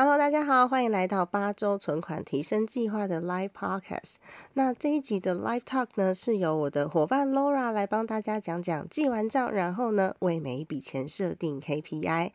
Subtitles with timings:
[0.00, 4.18] Hello，大家好，欢迎来到八周存款提升计划的 Live Podcast。
[4.52, 12.30] 那这一集的 Live Talk 呢，是由我的伙伴 Laura 来帮大家讲讲记完账，然后呢，为每一笔钱设定 KPI。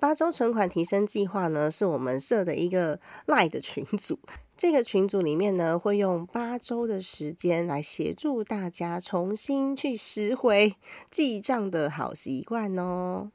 [0.00, 4.18] 八周存款提升计划呢，是我们设的一个 Live 的群组。
[4.56, 10.74] 这个群组里面呢，会用八周的时间来协助大家重新去拾回
[11.12, 13.30] 记账的好习惯哦。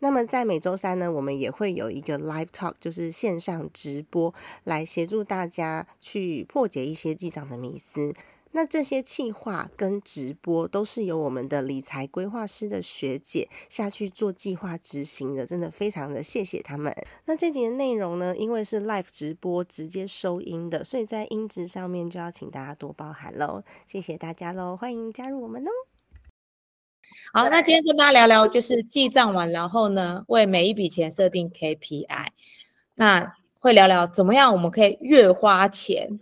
[0.00, 4.32] 那么在每周三呢，我们也会有一个 live talk，就是线上直播，
[4.64, 8.14] 来协助大家去破解一些记账的迷思。
[8.52, 16.94] 那这些计划跟直播都是由我们的理财规划师的学姐下去做计划执行的，真的非常的谢谢他们。
[17.26, 23.62] 那这集的内容呢，因为是 live 直播直接收音的，所以在音质上面就要请大家多包涵喽。
[23.84, 25.97] 谢谢大家喽，欢迎加入我们哦。
[27.32, 32.28] 好，那今天跟大家聊聊，就是记账完，然后呢，为每一笔钱设定 KPI。
[32.94, 36.18] 那会聊聊怎么样，我们可以越花钱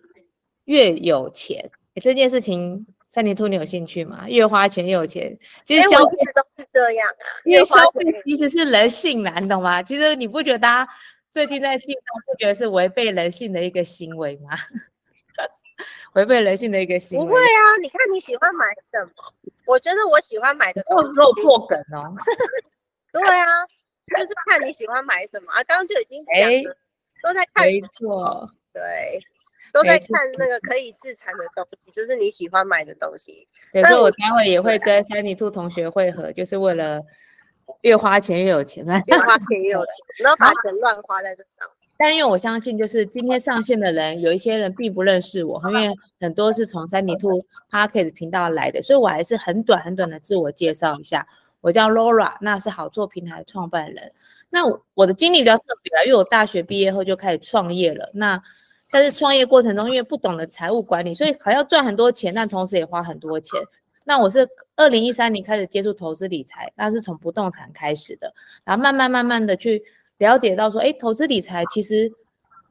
[0.64, 1.70] 越有钱。
[2.03, 4.28] 这件事情，三年兔你有兴趣吗？
[4.28, 7.25] 越花钱越有钱，其实消费都是这样啊。
[7.44, 9.83] 因为消费其实是人性难，你懂吗？
[9.83, 10.92] 其实你不觉得大家
[11.31, 14.50] 最近在记账，不觉得是违背人性的一个行为吗？
[16.14, 17.25] 违背人性的一个行为。
[17.25, 19.33] 不会啊，你看你喜欢买什么？
[19.67, 22.14] 我觉得我喜欢买的都是肉破梗哦。
[23.12, 23.47] 对啊，
[24.14, 25.62] 就是看你喜欢买什么啊。
[25.64, 26.77] 刚刚就已经讲了，
[27.22, 27.67] 都在看。
[27.67, 29.20] 没错，对，
[29.72, 33.48] 都在看那个可以自残的东西，就是你喜欢买的东西。
[33.72, 37.03] 所以我待会也会跟三尼兔同学会合，就是为了
[37.81, 38.84] 越花钱越有钱。
[39.06, 41.69] 越花钱越有钱， 不要把钱乱花在这上。
[41.98, 51.27] 但因为我相信，就是今天上线的人，有一些人并不认识我，因为很多是从三尼兔 Parkes 频道来的，所以我还是很短很短的自我介绍一下。
[51.62, 54.12] 我叫 Laura，那是好做平台创办人。
[54.50, 54.61] 那
[54.94, 58.10] 我的经历比较特别啊，因为我大学毕业后就开始创业了。
[58.12, 58.41] 那
[58.91, 63.58] 但是创业过程中，因为不懂得财务管理，所以还要赚很多钱，但同时也花很多钱。
[64.05, 68.32] 那我是二零一三年开始接触投资理财，那是从不动产开始的，
[68.65, 69.82] 然后慢慢慢慢的去。
[70.19, 72.10] 了解到说，哎，投资理财其实，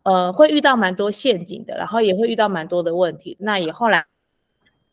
[0.04, 3.38] 呃，会遇到蛮多陷阱的，然后也会遇到蛮多的问题。
[3.40, 4.04] 那也后来，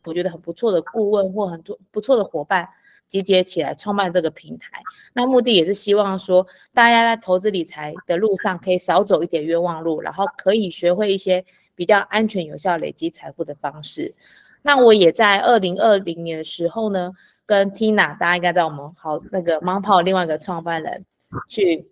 [0.05, 2.69] 我觉得很不错的顾问或很多不错的伙伴
[3.07, 4.83] 集结起来创办这个平台。
[5.15, 14.15] 那目的也是希望说，大家在投资理财的路上可以少走一点冤枉路，然后可以学会一些比较安全有效累积财富的方式。
[14.63, 17.13] 那我也在二零二零年的时候呢，
[17.47, 21.05] 跟 Tina，大家应该知道我们好那个猫泡另外一个创办人
[21.49, 21.92] 去。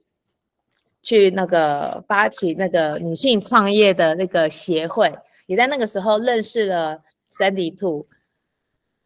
[1.03, 5.11] 去那个发起那个女性创业的那个协会，
[5.47, 7.03] 也在那个时候认识了
[7.33, 8.06] Sandy Two，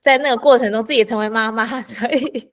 [0.00, 2.50] 在那个过程中自己成为妈妈， 所以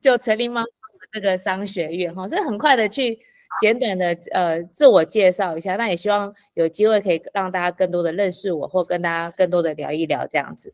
[0.00, 0.68] 就成立妈妈
[1.12, 3.18] 那个商学院哈，所以很快的去
[3.60, 10.72] 简短的呃自我介绍一下，那也希望有机会可以让大家更多的认识我，或跟大家更多的聊一聊这样子。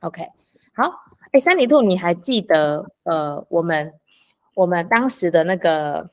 [0.00, 0.26] OK，
[0.74, 0.92] 好，
[1.30, 3.94] 哎，三迪兔，你还记得呃我们
[4.54, 6.10] 我们当时的那个？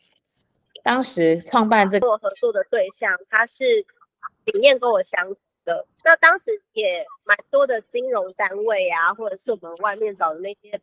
[0.85, 3.63] 当时创办这个合作的对象，他是
[4.43, 5.35] 理念跟我相同
[5.65, 5.83] 的。
[6.03, 10.79] 那当时也蛮多的金融单位啊，或者是我们外面找的那些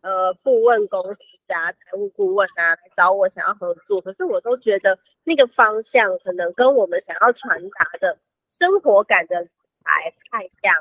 [0.00, 4.00] 呃顾问公司啊、财务顾问啊来找我想要合作。
[4.00, 9.46] 可是我都觉得那个方向可能跟我们想要传达的生活感的
[9.84, 10.74] 还不太一样。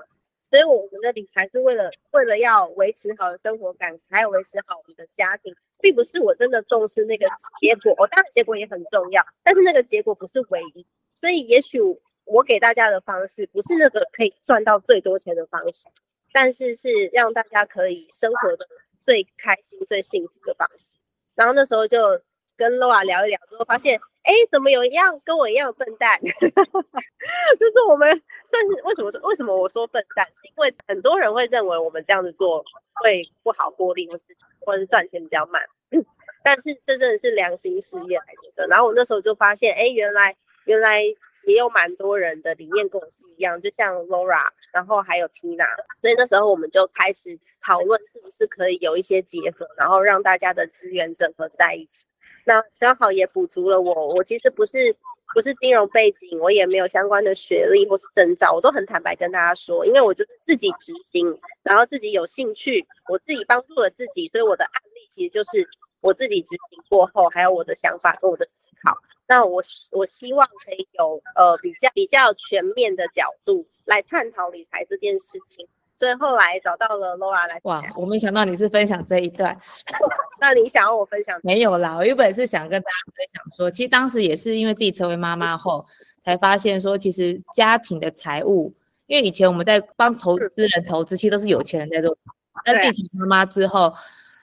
[0.50, 5.56] 所以我们的理财是为了为了要维持好的生活感，还有维持好我们的家庭。
[5.80, 7.28] 并不是我真的重视那个
[7.62, 11.80] 结果，我当然结果也很重要，但是那个结果不是唯一，所以也许
[12.26, 15.86] 我给大家的方式不是那个可以赚到最多钱的方式，
[16.34, 18.68] 但是是让大家可以生活的
[19.00, 20.98] 最开心、最幸福的方式。
[21.36, 22.20] 然后那时候就
[22.58, 26.20] 跟 Loa 聊一聊之后，发现，哎，怎么有一样跟我一样笨蛋？
[26.24, 28.10] 就是我们
[28.46, 29.22] 算是为什么说？
[29.22, 30.26] 为什么我说笨蛋？
[30.34, 32.64] 是因为很多人会认为我们这样子做
[32.96, 34.24] 会不好获利，或是。
[34.60, 35.64] 或是赚钱比较慢，
[36.44, 38.68] 但是这真的是良心事业来着的。
[38.68, 40.36] 然后我那时候就发现，哎，原来
[40.66, 41.02] 原来
[41.48, 45.66] 也有蛮多人的理念跟我是一样，就像 Laura，然后还有 Tina，
[46.00, 52.06] 所以那时候我们就开始讨论是不是可以有一些结合，然后让大家的资源整合在一起。
[52.46, 54.96] 那刚好也补足了我，我其实不是。
[55.34, 65.68] 不是金融背景，我也没有相关的学历或是证照，我都很坦白跟大家说，因为我就是自己执行，然后自己有兴趣，我自己帮助了自己，所以我的案例其实就是
[66.00, 68.98] 我自己执行过后，还有我的想法跟我的思考。
[69.28, 77.60] 那我我希望可以有呃比较比较全面的角度来探讨理财这件事情，所以后来找到了 Laura 来。
[77.64, 79.58] 哇，我没想到你是分享这一段。
[80.40, 81.40] 那你想要我分享？
[81.44, 85.86] 没有啦，我原本是想跟大家分享说，其实当时也是因为自己成为妈妈后，
[86.24, 88.74] 才发现说，其实家庭的财务，
[89.08, 92.16] 因为以前我们在帮投资人投资，其实都是有钱人在做。
[92.64, 93.94] 但自己成妈妈之后，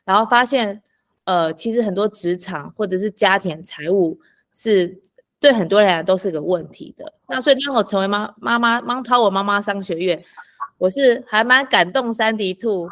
[0.05, 0.83] 然后发现，
[1.25, 4.19] 呃，其实很多职场或者是家庭财务
[4.55, 4.99] 是
[5.39, 7.13] 对很多人来都是个问题的。
[7.29, 10.25] 那所以当我成为妈妈妈，帮跑我妈妈商学院。
[10.77, 12.89] 我是还蛮感动三 D 兔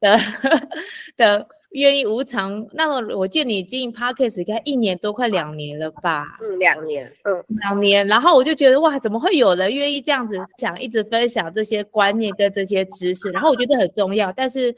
[0.00, 0.16] 的
[1.16, 2.64] 的愿意无偿。
[2.72, 6.38] 那我我见你经营 Podcast 应该一年多，快两年了吧？
[6.40, 8.06] 嗯，两年，嗯，两年。
[8.06, 13.30] 然后我就觉得哇，怎么会有人愿意这样子讲，一直分享这些观念跟这些知识？
[13.32, 14.32] 然后我觉得很重要。
[14.32, 14.74] 但是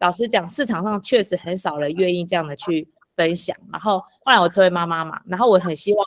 [0.00, 2.86] 老实讲，市场上确实很少人愿意这样的去
[3.18, 3.54] 分享。
[3.70, 6.06] 然后后来我成为妈妈嘛，然后我很希望。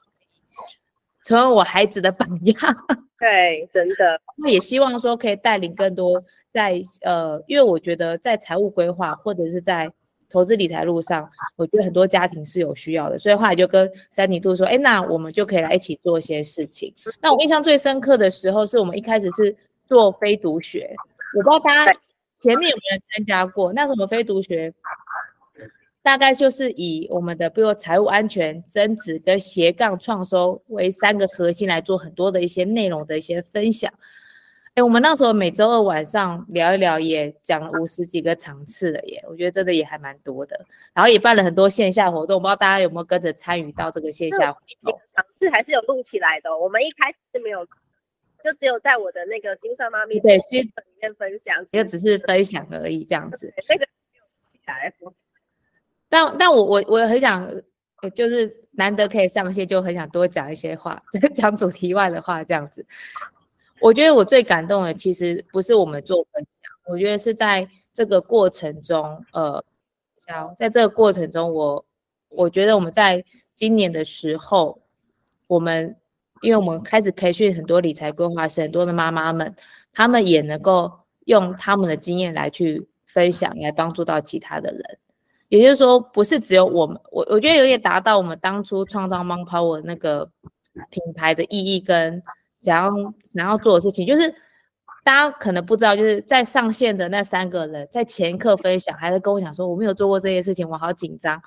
[1.23, 2.57] 成为我孩子的榜样，
[3.19, 4.19] 对，真的。
[4.37, 6.19] 那也希望说可以带领更多
[6.51, 9.87] 在呃，因为我觉得在财务规划或者是在
[10.31, 13.19] 投资理财路上，我觉得很多家庭是有需要的。
[13.19, 16.91] 所以后来就跟三妮兔说，哎，那我们就可以来一起做一些事情。
[17.21, 19.55] 那我印象最深刻的时候，是我们一开始是
[19.85, 20.95] 做非读学，
[21.37, 21.93] 我不知道大家
[22.35, 24.73] 前面有没有参加过，那是我们非读学。
[26.03, 33.93] 大概就是以我们的，比如财务安全、增值跟斜杠创收为三个核心来做很多的一些内容的一些分享。
[34.73, 40.65] 哎，我们那时候每周二晚上聊一聊，也讲了五十几个场次了耶，我觉得真的也还蛮多的。
[40.93, 44.97] 然后也办了很多线下活动，不知道大家有没有跟着参与到这个线下活动？
[45.13, 46.57] 场次还是有录起来的。
[46.57, 47.65] 我们一开始是没有，
[48.43, 53.53] 就只有在我的那个精算妈咪对基本里面分享，就只是分享而已这样子。
[53.67, 54.91] 那个没有起来。
[56.11, 57.49] 但但我我我很想，
[58.13, 61.01] 就是难得可以上线，就很想多讲一些话，
[61.33, 62.85] 讲主题外的话这样子。
[63.79, 69.63] 我觉得我最感动的，其实不是我们做分享，我觉得是在这个过程中，呃，
[70.17, 71.85] 像在这个过程中，我
[72.27, 73.23] 我觉得我们在
[73.55, 74.81] 今年的时候，
[75.47, 75.95] 我们
[76.41, 79.55] 因为我们开始培训很多理财规划师，很多的妈妈们，
[79.93, 80.91] 他们也能够
[81.25, 84.99] 用他们的经验来去分享，来帮助到其他的人。
[85.51, 90.25] 也就是说，不是只有我们，我我觉得有点达到我们当初创造 Mon Power 那个
[90.89, 92.23] 品牌的意义跟
[92.61, 92.89] 想要
[93.33, 94.05] 想要做的事情。
[94.05, 94.33] 就是
[95.03, 101.41] 大家可能不知道，就是在上线的那三个人，在前一刻分享，还是跟我讲说我没有做过这些事情，我好紧张。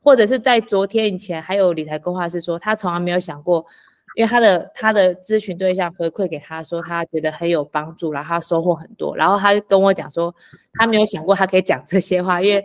[0.00, 3.66] 或者是在昨天以前，还有理财规划师说他从来没有想过，
[4.14, 10.32] 因为他的他的咨询对象回馈给他说他觉得很有帮助，然后他收获很多，然后他就跟我讲说
[10.74, 12.64] 他没有想过他可以讲这些话，因为。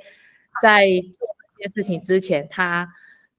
[0.62, 1.28] 在做
[1.58, 2.88] 这些事情之前，他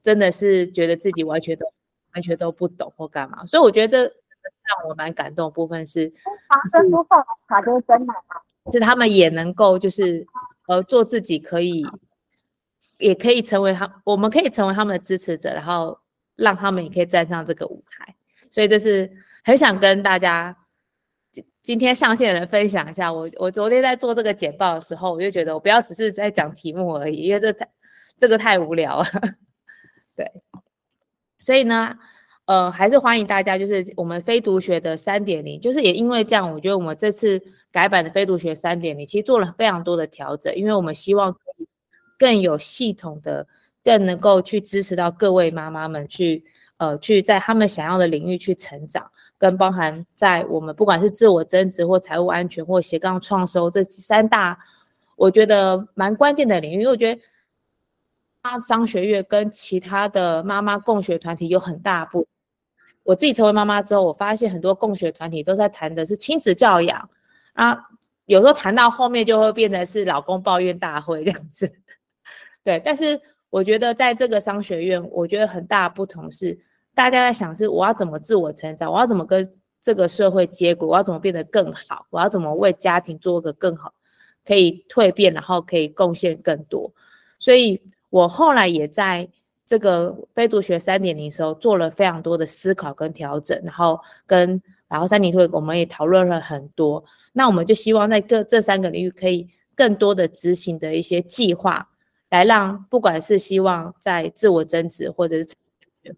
[0.02, 1.66] 真的是觉得自己完全都
[2.14, 4.14] 完全都不懂或干嘛，所以我觉得这
[4.64, 6.12] 让我蛮感动的部分是，
[8.72, 10.26] 是他们也能够就是
[10.66, 11.86] 呃做自己，可以
[12.98, 15.98] 也可以成为他，我们可以成为他们的支持者，然后
[16.36, 18.14] 让他们也可以站上这个舞台，
[18.50, 19.10] 所以这是
[19.44, 20.56] 很想跟大家。
[21.62, 27.68] 今天上线的人分享一下，我我昨天在做这个简报的时候，我就觉得我不要只是在讲题目而已，因为这太
[28.16, 29.06] 这个太无聊了。
[30.16, 30.26] 对，
[31.38, 31.94] 所以呢，
[32.46, 37.40] 呃，还是欢迎大家，就是我们非读学的三点零，就是也因为这样，我觉得我们这次
[37.70, 41.68] 改版的非读学三点零，其实做了非常多的调整，因为我们希望可以
[42.18, 43.46] 更有系统的，
[43.84, 46.42] 更能够去支持到各位妈妈们去。
[46.80, 54.58] 呃，去在他们想要的领域去成长，跟包含在我们不管是自我增值或财务安全或斜杠创收这三大，
[55.14, 56.74] 我觉得蛮关键的领域。
[56.76, 57.20] 因为我觉得，
[58.40, 62.26] 啊，商学院跟其他的妈妈共学团体有很大不。
[63.02, 67.10] 我自己成为妈妈之后，我发现很多共学团体都在谈的是亲子教养
[67.52, 67.78] 啊，
[68.24, 71.70] 有时候谈到后面就会变成是老公抱怨大会这样子。
[72.64, 76.58] 对，但是我觉得在这个商学院，我觉得很大不同是。
[76.94, 79.48] 大家在想是我要怎么自我成长，我要怎么跟
[79.80, 83.94] 这个社会接轨，我要怎么变得更好，我要怎么为家庭做个更好，
[84.44, 86.92] 可以蜕变，然后可以贡献更多。
[87.38, 87.80] 所以
[88.10, 89.26] 我后来也在
[89.64, 97.02] 这个非读学三点零时候做了非常多的思考跟调整，然后跟然后三年推我们也讨论了很多。
[97.32, 101.88] 那我们就希望在各这三个领域可以更多的执行的一些计划，
[102.28, 105.54] 来让不管是希望在自我增值或者是。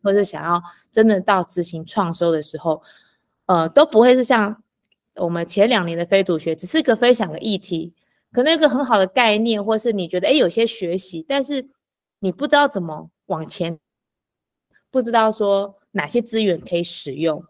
[0.02, 2.82] 或者想要真的到执行创收的时候，
[3.46, 4.62] 呃，都不会是像
[5.16, 7.92] 我们前两年的非读学，只是一个分享的议题，
[8.32, 11.68] 可能一个很好的概念，或是你觉得哎有些学习，但是
[12.20, 13.78] 你不知道怎么往前，
[14.90, 17.44] 不知道说哪些资源可以使用，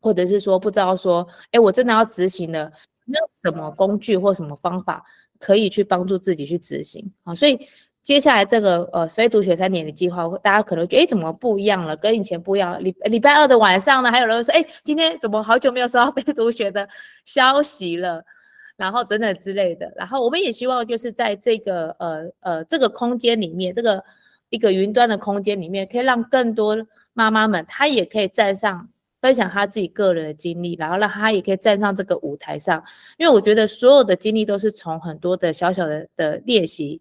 [0.00, 2.70] 或者是说不知道说，哎，我真的要执行了，
[3.04, 5.04] 没有什么工具或什么方法
[5.38, 7.34] 可以去帮助自己去执行啊。
[7.34, 7.58] 所以
[8.02, 12.82] 接下来这个呃非读学三年的计划，大家可能觉得哎怎么不一样了，跟以前不一样。
[12.82, 16.88] 礼礼拜二的晚上呢，还有人说哎今天怎么好久没有收到非读学的
[17.24, 18.24] 消息了，
[18.76, 19.92] 然后等等之类的。
[19.96, 24.02] 然后我们也希望就是在这个呃呃这个空间里面，这个
[24.50, 26.76] 一个云端的空间里面，可以让更多
[27.12, 28.88] 妈妈们她也可以站上。
[29.20, 32.82] 分享她自己个人的经历，然后让她也可以站上这个舞台上，
[33.16, 37.00] 因为我觉得所有的经历都是从很多的小小的的练习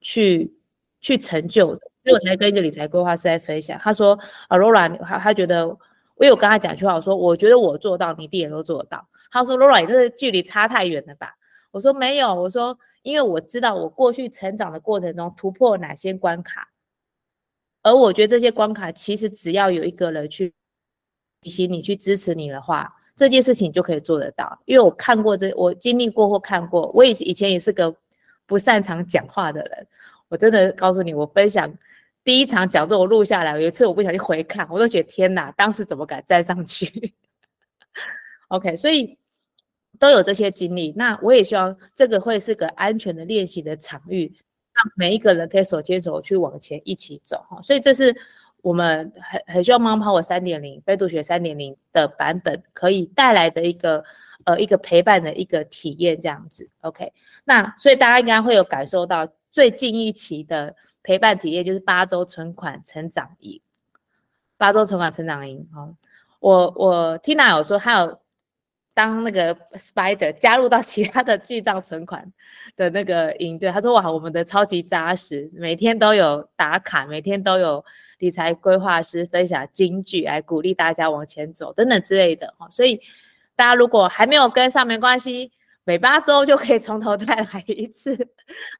[0.00, 0.54] 去
[1.00, 1.80] 去成就的。
[2.04, 5.66] 所以我才跟一个理财规划师在分享，他说：“Laura，他他觉得
[6.14, 11.34] 我有跟他讲句话，我说我觉得我做到，你一定也都做得到。”他说：“Laura，你这距离差太远了吧？”
[11.70, 16.68] 我说：“没有，我说因为我知道我过去成长的过程中突破哪些关卡，
[17.82, 20.52] 而我觉得这些关卡其实只要有一个人去。”
[21.40, 24.60] 提醒你去支持你的话，这件事情就可以做得到。
[24.64, 26.90] 因为我看过这，我经历过或看过。
[26.92, 27.94] 我以以前也是个
[28.48, 29.86] 不擅长讲话的人。
[30.28, 31.72] 我真的告诉你，我分享
[32.24, 33.52] 第一场讲座，我录下来。
[33.52, 37.14] 有一次我不小心回看，我都觉得天哪，当时怎么敢站上去？
[38.48, 39.16] OK，所以
[40.00, 40.92] 都有这些经历。
[40.96, 44.26] 那我也希望这个会是个安全的练习的场域，
[44.72, 47.44] 让每一个人可以手牵手去往前一起走。
[47.48, 48.12] 哈，所以这是。
[48.60, 54.04] 我们很很希望《Mom Power 三点零》非度学三点零的版本可以带来的一个
[54.48, 56.66] 呃一个陪伴的一个体验，这样子。
[56.80, 57.12] OK，
[57.44, 63.60] 那所以大家应该会有感受到最近一期的陪伴体验就是八周存款成长营。
[64.56, 65.94] 八周存款成长营，哦，
[66.40, 68.18] 我我 Tina 有说他有
[68.94, 72.32] 当那个 Spider 加入到其他的巨账存款
[72.74, 77.84] 的那个营队，他说哇，我们的超级扎实，每天都有打卡，每天都有。
[78.18, 83.00] 理财规划师分享金句来鼓励大家往前走等等之类的哈，所以
[83.58, 85.50] 大家如果还没有跟上没关系，
[85.82, 88.16] 每八周就可以从头再来一次，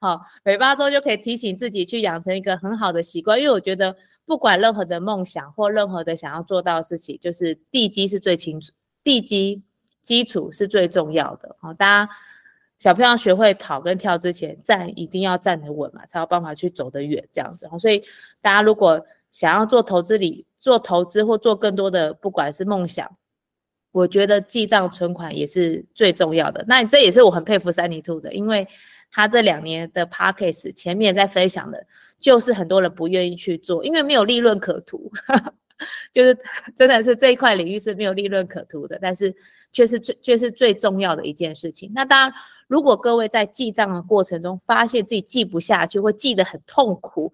[0.00, 9.60] 好，每八周就可以提醒自己去养成一个很好的习惯，因为我觉得不管任何的梦想或任何的想要做到的事情，就是地基是最清楚，地基
[10.00, 12.12] 基础是最重要的，好，大家
[12.78, 18.00] 小朋友学会跑跟跳之前站一定要站得稳嘛，才有办法去走得远这样子，所以
[18.40, 23.10] 大家如果想要做投资理做投资或做更多的，不管是梦想，
[23.92, 26.64] 我觉得记账存款也是最重要的。
[26.68, 28.66] 那这也是我很佩服三尼兔的，因为
[29.10, 31.86] 他这两年的 p a c k a g e 前面在分享的，
[32.18, 35.10] 就是很多人不愿意去做，因为没有利润可图，
[36.12, 36.36] 就是
[36.76, 39.34] 真的是这一块领域是没有利润可图的，但是
[39.72, 41.90] 却是最却是最重要的一件事情。
[41.94, 42.32] 那当然，
[42.66, 47.32] 如果各位在记账的过程中发现自己记不下去，会记得很痛苦。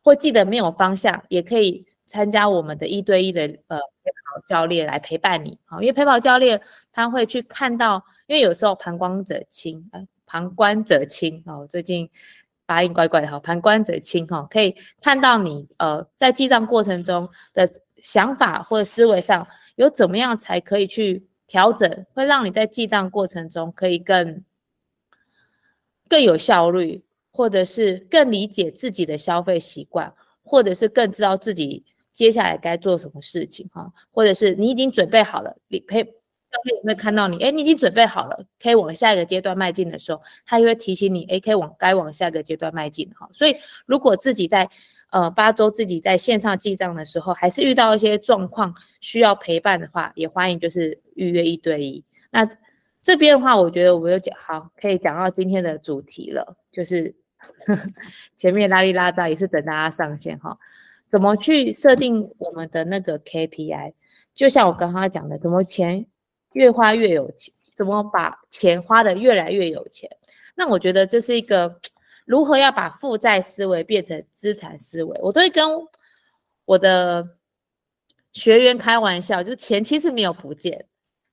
[0.00, 6.60] 或记得没有方向，也可以参加我们的一对一的呃陪跑教练来陪伴你，啊，因为陪跑教练
[6.90, 12.10] 他会去看到，因为有时候旁观者清，呃，旁观者清哦，最近
[12.66, 19.46] 发音怪怪的哈，旁观者清哈，可以看到你呃在记账过程中的想法或者思维上
[19.76, 24.42] 有怎么样才可以去调整，会让你在记账过程中可以更
[26.08, 27.04] 更有效率。
[27.30, 30.12] 或者是更理解自己的消费习惯，
[30.42, 31.84] 或者是更知道自己
[32.18, 36.10] 接下来该做什么事情哈，或者是你已经准备好了，理赔教
[36.64, 43.28] 练会看到你，哎，你已经准备好了，可以往下一个阶段迈进的时候，他也会提醒你，哎，可以往该往下一个阶段迈进哈。
[43.32, 43.56] 所以
[43.86, 44.68] 如果自己在
[45.10, 52.04] 呃八周自己在线上记账的时候，还是遇到一些状况需要陪伴的话，也欢迎就是预约一对一。
[52.30, 52.44] 那
[53.00, 57.14] 这边的话，我觉得我们讲好，可以讲到今天的主题了，就是。
[58.36, 60.56] 前面拉里拉扎也是等大家上线哈，
[61.08, 63.94] 怎么去设定我们的那个 KPI？
[64.34, 66.06] 就像我刚刚讲的，怎么钱
[66.52, 70.08] 越花越有钱，怎么把钱花的越来越有钱？
[70.54, 71.80] 那我觉得这是一个
[72.24, 75.18] 如何要把负债思维变成资产思维。
[75.22, 75.66] 我都会跟
[76.64, 77.36] 我的
[78.32, 80.86] 学员开玩笑，就是钱其实没有不见，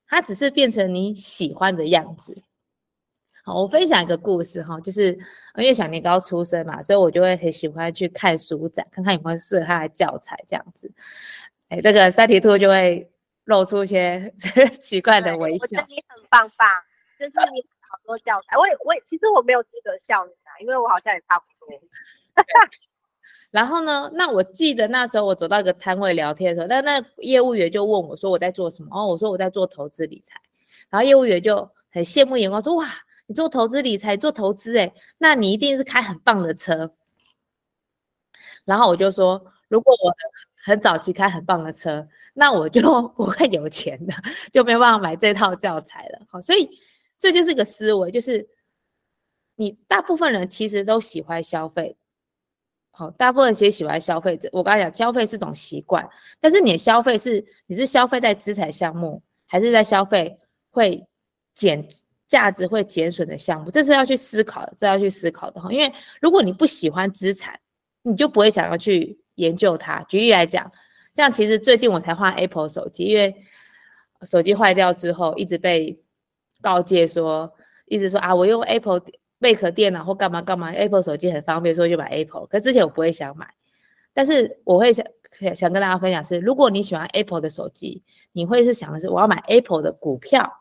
[0.08, 2.42] 它只是变成你喜欢的样子。
[3.46, 5.10] 好，我分享一个故事哈，就是
[5.58, 10.92] 因为小年糕出生嘛，所以我就会很喜欢去看书展，看看有没有适合他的教材这样子。
[11.70, 13.08] 哎，这个三体兔就会
[13.44, 14.34] 露出一些
[14.82, 15.64] 奇怪的微笑。
[15.64, 16.68] 我觉得你很棒棒，
[17.20, 18.58] 就是你好多教材。
[18.58, 21.80] 我也我也其实我没有资格笑你啊，因为我好像也差不多。
[23.52, 28.90] 然后呢，那我记得那时候我走到一个摊位聊天的时候，那那业务员就问我说我在做什么？
[28.92, 30.42] 哦，我说我在做投资理财。
[30.90, 32.92] 然后业务员就很羡慕眼光说哇。
[33.28, 36.94] 你做投资理财，做投资，哎，那你一定是开很棒的车。
[38.64, 40.14] 然后我就说，如果我
[40.64, 44.14] 很早期开很棒的车，那我就不会有钱的，
[44.52, 46.22] 就没有办法买这套教材了。
[46.30, 46.70] 好，所以
[47.20, 48.48] 这就是个思维，就是
[49.56, 51.96] 你大部分人其实都喜欢消费，
[52.92, 54.50] 好，大部分其实喜欢消费者。
[54.52, 56.08] 我刚才讲，消费是种习惯，
[56.40, 60.40] 但是你的消费是你是消费在资产项目，还是在消费
[60.72, 61.08] 会
[61.54, 61.88] 减
[62.28, 63.70] 价值会减损的项目？
[63.70, 65.72] 这是要去思考的，这要去思考的哈。
[65.72, 67.60] 因为如果你不喜欢资产，
[68.02, 70.02] 你就不会想要去研究它。
[70.04, 70.72] 举例来讲，
[71.14, 73.36] 像其实最近我才换 Apple 手机，因为
[74.24, 76.00] 手机坏掉之后，一直被
[76.62, 77.54] 告诫说，
[77.86, 79.02] 一直说啊，我用 Apple
[79.38, 82.48] Mac 电脑或干嘛干嘛，Apple 手机很方便，所以就买 Apple。
[82.48, 83.48] 可之前我不会想买，
[84.14, 85.06] 但是我会想
[85.54, 88.02] 想跟大家分享是，如果你喜欢 Apple 的手机，
[88.32, 90.52] 你会是想的是我要买 Apple 的股票，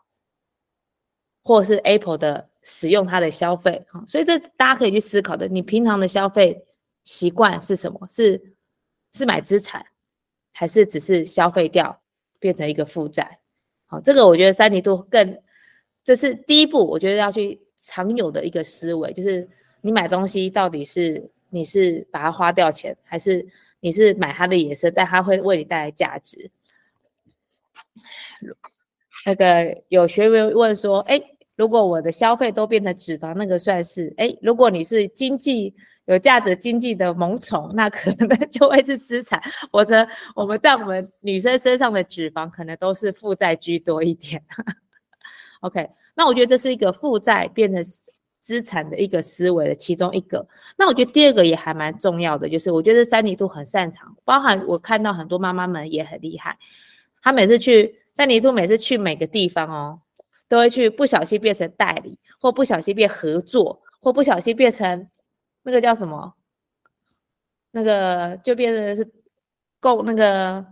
[1.45, 4.03] 或是 Apple 的使用它的消费哈。
[4.05, 6.65] 所以这大家可以去思考的，你平常的消费
[7.03, 8.05] 习惯是什么？
[8.09, 8.53] 是
[9.13, 9.85] 是买资产，
[10.51, 12.01] 还是只是消费掉
[12.39, 13.39] 变成一个负债？
[13.85, 15.39] 好，这个我觉得三年度更，
[16.03, 19.47] 这是第一步，我觉得要去常有的一个思维，就是
[19.81, 23.47] 你买东西到底是你是把它花掉钱，还是
[23.79, 26.49] 你是买它的野生，但它会为你带来价值。
[29.25, 31.19] 那个有学员问说，哎，
[31.55, 34.13] 如果我的消费都变成脂肪，那个算是？
[34.17, 35.73] 哎，如果你是经济。
[36.07, 44.39] 有价值经济的萌宠，那可能 就会是资产，或者我们在我们女生身上的脂肪，可能都是负债居多一点。
[45.61, 47.83] OK，那我觉得这是一个负债变成
[48.39, 50.47] 资产的一个思维的其中一个。
[50.77, 56.55] 那我觉得第二个也还蛮重要的，就是我觉得三尼兔很擅长，包含我看到很多妈妈们也很厉害，
[57.23, 60.01] 她每次去三尼兔，每次去每个地方哦，
[60.47, 65.09] 都会去不小心变成代理，或不小心变合作，或不小心变成。
[65.67, 66.35] 那个叫什么？
[67.71, 69.11] 那个就变成是
[69.79, 70.63] 购那个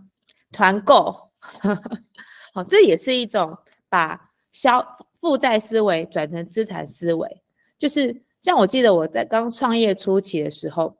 [0.52, 1.30] 团购，
[2.54, 7.42] 好，这也是一种把消负债思维转成资产思维。
[7.76, 10.96] 就是像我记得我在刚创业初期的时候，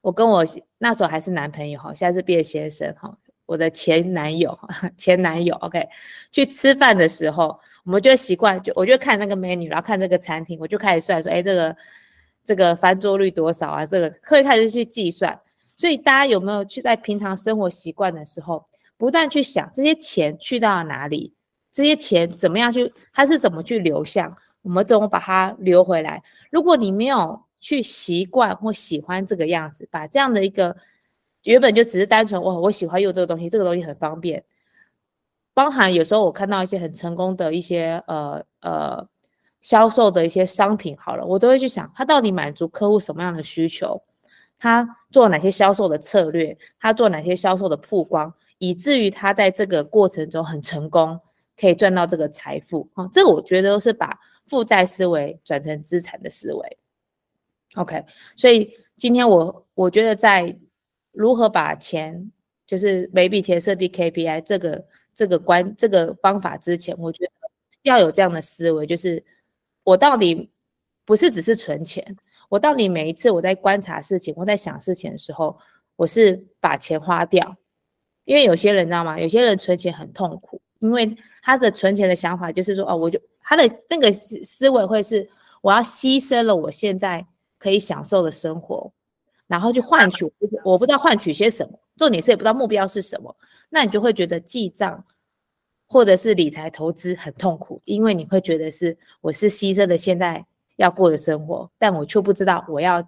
[0.00, 0.42] 我跟我
[0.78, 4.58] 那时候还是男朋友哈，现在是变先生哈，我的前男友
[4.98, 5.88] 前男友，OK，
[6.30, 11.76] 去吃饭的时候，我们就习惯就我就看那个美女，然后看这个餐厅，我就开始算说，哎，这个。
[12.48, 13.84] 这个翻桌率多少啊？
[13.84, 15.36] 这个可以开始去计算。
[15.76, 18.64] 所以大家有没有去在平常生活习惯的时候，
[18.96, 21.34] 不断去想这些钱去到哪里？
[21.72, 22.94] 这些钱怎么样去？
[23.12, 24.32] 它是怎么去流向？
[24.62, 26.22] 我们怎么把它留回来？
[26.48, 30.76] 如果你没有去习惯或喜欢这个样子，把这样的一个
[31.46, 34.44] 原本就只是单纯哇，我喜欢用这个东西，这个东西很方便。
[35.54, 39.08] 包含有时候我看到一些很成功的一些呃呃。
[39.58, 44.00] 销售的一些商品好了，我都会去想，他到底满足客户什么样的需求，
[44.56, 51.18] 他做哪些销售的策略，他做哪些销售的曝光，以至于他在这个过程中很成功，
[51.58, 53.08] 可以赚到这个财富啊。
[53.12, 56.78] 这个我觉得都是把负债思维转成资产的思维。
[57.74, 58.04] OK，
[58.36, 60.56] 所以今天我我觉得在
[61.16, 62.30] 如何把钱，
[62.66, 67.30] 就是每笔钱设定 KPI 这个这个关这个方法之前，我觉得
[67.82, 69.24] 要有这样的思维，就是。
[69.86, 70.50] 我到底
[71.04, 72.04] 不是只是存钱，
[72.48, 75.56] 我到底每一次我在观察事情，我在想事情的时候，
[75.94, 77.56] 我是把钱花掉。
[78.24, 79.16] 因为有些人你知道吗？
[79.16, 85.30] 有些人存钱很痛苦，因为他的存钱的想法就是说，哦，我就他的那个思思维会是，
[85.62, 87.24] 我要牺牲了我现在
[87.56, 88.92] 可以享受的生活，
[89.46, 90.24] 然后去换取
[90.64, 93.36] 我不知道换取些什么，重点是也不知道目标是什么，
[93.68, 95.04] 那你就会觉得记账。
[95.88, 100.44] 或者是理财投资很痛苦，因为你会觉得是我是牺牲了现在
[100.78, 103.00] 要过的生活，但我却不知道我要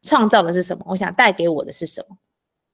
[0.00, 2.16] 创造的是什么，我想带给我的是什么。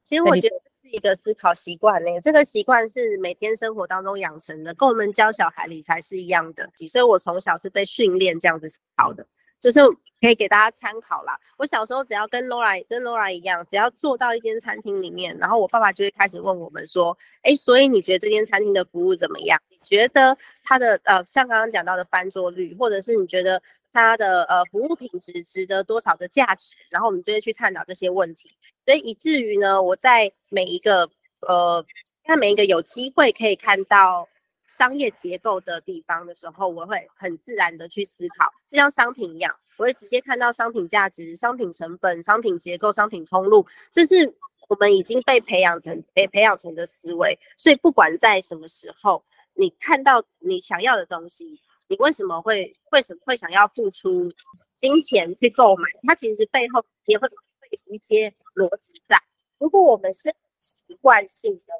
[0.04, 0.54] 其实我觉得
[0.84, 6.70] 是一个思考习惯呢，这个习惯是每天生活当中养成的，跟我们教小孩理财是一样的。
[6.88, 9.26] 所以，我从小是被训练这样子思考的。
[9.64, 9.80] 就是
[10.20, 11.34] 可以给大家参考啦。
[11.56, 19.58] 我小时候只要跟 Laura 跟 Laura 一样，只要坐到一间餐厅里面，然后我爸爸就会开始问我们说：“哎，所以你觉得这间餐厅的服务怎么样？
[19.70, 26.76] 你觉得它的呃，像刚刚讲到的翻桌率，或者是你觉得它的呃服务品质值得多少的价值？
[26.90, 28.50] 然后我们就会去探讨这些问题。
[28.84, 31.08] 所以以至于呢，我在每一个
[31.40, 31.82] 呃，
[32.28, 34.28] 在每一个有机会可以看到。
[34.66, 44.34] 商业结构的地方的时候，我会很自然的去思考，就像商品一样，我会直接看到商品价值、商品成本、商品结构、商品通路，这是
[44.68, 47.38] 我们已经被培养成、被培养成的思维。
[47.58, 54.32] 所以不管在什么时候，你看到你想要的东西，你为什么会为什么会想要付出
[54.74, 55.84] 金钱去购买？
[56.02, 59.20] 它其实背后也会有一些逻辑在。
[59.58, 61.74] 如果我们是习惯性的。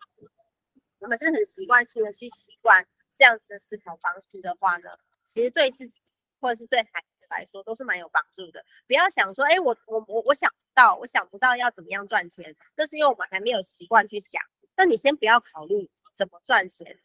[1.05, 2.83] 我们是很习惯性的去习惯
[3.15, 4.89] 这样子的思考方式的话呢，
[5.29, 6.01] 其实对自己
[6.41, 8.65] 或者是对孩子来说都是蛮有帮助的。
[8.87, 14.41] 不要想说，哎，我我我我想不到，我想不到要怎么样赚钱，这是因为我们还没有习惯去想。
[14.77, 16.99] 那你先不要考虑怎么赚钱。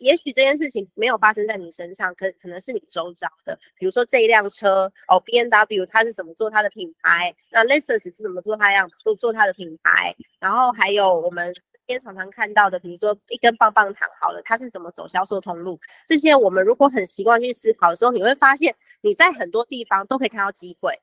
[0.00, 11.54] 也许这件事情没有发生在你身上，可可能是你周遭的，比如说这一辆车哦，B N W 它是怎么做它的品牌，那 Lexus 是怎么做它样都做它的品牌，然后还有我们
[11.86, 21.00] 边常常看到的，比如说一根棒棒糖好了，它是怎么走销售通路，这些我们如果很习惯去思考的时候，你会发现你在很多地方都可以看到机会，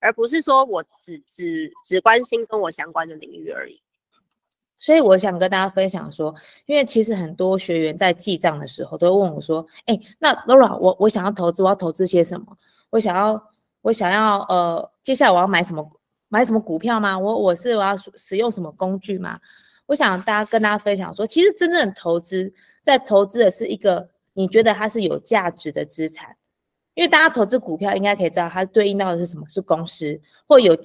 [0.00, 3.80] 而不是说我只只只关心跟我相关的领域而已。
[4.78, 6.34] 所以我想跟大家分享说，
[6.66, 12.46] 因为其实很多学员在记账的时候都会问我说：“哎，那 Laura，我我想要投资，我要投资些什么？
[12.90, 13.42] 我想要
[13.80, 15.88] 我想要呃，接下来我要买什么
[16.28, 17.18] 买什么股票吗？
[17.18, 19.40] 我我是我要使用什么工具吗？
[19.86, 26.36] 我想大家跟大家分享说，其实真正投资，在投资的是一个你觉得它是有价值的资产，
[26.94, 29.44] 因为大家投资股票应该可以知道，它对应到的是什么？
[29.48, 30.76] 是公司或有。”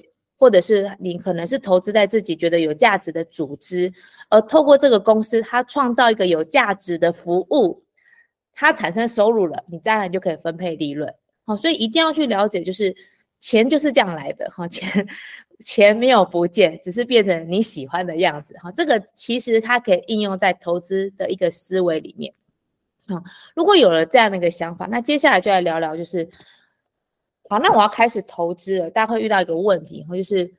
[0.42, 3.92] 或者是你可能是投资在自己觉得有价值的组织，
[4.28, 7.80] 而透过这个公司，它创造一个有价值的服务，
[8.52, 11.08] 它产生收入了，你当然就可以分配利润。
[11.44, 12.92] 好，所以一定要去了解，就是
[13.38, 15.06] 钱就是这样来的哈，钱
[15.62, 18.70] 钱没有不见，只是变成你喜欢的样子哈。
[18.72, 22.34] 这个其实它可以应用在投资的一个思维里面。
[23.06, 23.22] 好，
[23.54, 26.28] 如果有了这样的一个想法，那接下来就来聊聊就是。
[27.48, 28.88] 好，那我要开始投资了。
[28.88, 30.50] 大家会遇到一个问题，哈，就是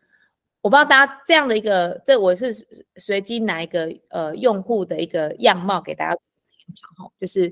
[0.61, 2.53] 我不知道大家这样的一个，这我是
[2.97, 7.51] 随机拿一个呃用户的一个样貌给大家参考，就是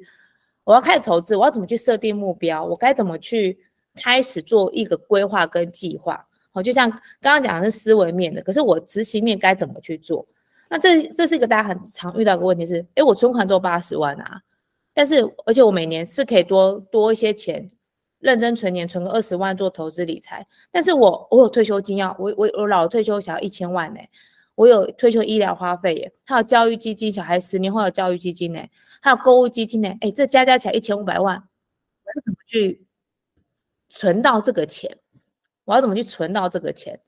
[0.63, 2.63] 我要开始投资，我要怎么去设定目标？
[2.63, 3.57] 我该怎么去
[3.95, 6.27] 开始做一个规划跟计划？
[6.51, 10.25] 好，就像刚刚讲的是思维面的，可是我执行面该怎么去做？
[10.69, 14.41] 那这这是一个大家很常遇到个问题是，哎，我存款做八十万啊，
[14.93, 17.69] 但是而且我每年是可以多多一些钱。
[18.21, 20.45] 认真存年，存个二十万做投资理财。
[20.71, 23.99] 但是我我有退休金要，我我我老退休想要一千万呢，
[24.53, 28.61] 我有退休医疗花费耶，还有教育基金，小孩十年后的教育基金呢，
[29.01, 32.85] 还有购物基金呢，哎，这加加起来一千五百万，我要怎么去
[33.89, 34.95] 存到这个钱？
[35.65, 36.99] 我要怎么去存到这个钱？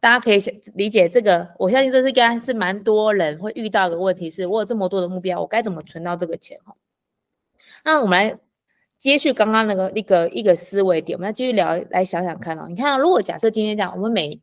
[0.00, 6.58] 大家可以想理解这个，我相信这是应该是蛮多人会遇到的问题，是我有这么多的目标，我该怎么存到这个钱？
[6.64, 6.74] 哈，
[7.84, 8.38] 那我们来。
[8.98, 12.64] 接续刚刚那个一个一个思维点，我们来继续聊，来想想看哦。
[12.66, 14.40] 你看，如果假设今天这样，我们每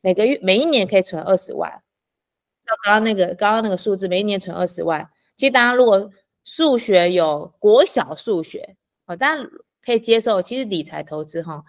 [0.00, 5.08] 每个月每一年可以存二十万，像刚刚那个刚刚那个数字，每一年存二十万。
[5.36, 6.10] 其实大家如果
[6.42, 8.74] 数学有国小数学
[9.06, 9.48] 哦，大家
[9.80, 10.42] 可以接受。
[10.42, 11.62] 其实理财投资哈，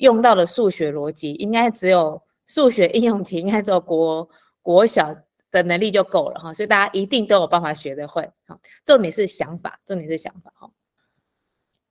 [0.00, 4.28] 用到的数学逻辑应该只有数学应用题，应该只有国
[4.62, 5.14] 国小
[5.50, 6.52] 的能力就够了哈。
[6.52, 8.58] 所以大家一定都有办法学得会哈。
[8.84, 10.70] 重点是想法，重点是想法哈。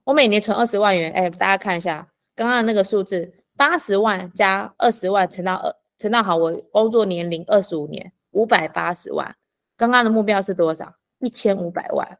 [0.03, 9.35] 我每年存二十万元，哎，大家看一下刚刚那个数字，八十万加二十万乘到二，乘到好，我工作年龄二十五年，五百八十万。
[9.77, 10.95] 刚刚的目标是多少？
[11.19, 12.17] 一千五百万。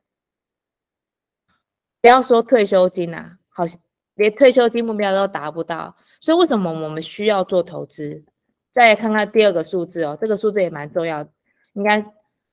[2.00, 3.66] 不要说退休金啊，好，
[4.20, 5.96] 连退休金目标都达不到。
[6.22, 8.24] 所以为什么我们需要做投资？
[8.72, 11.28] 再来看看第二个数字哦，这个数字也蛮重要。
[11.74, 12.06] 应该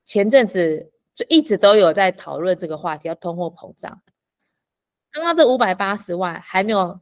[0.05, 4.01] 前阵子就一直都有在讨论这个话题，要通货膨胀。
[5.11, 7.01] 刚刚这五百八十万还没有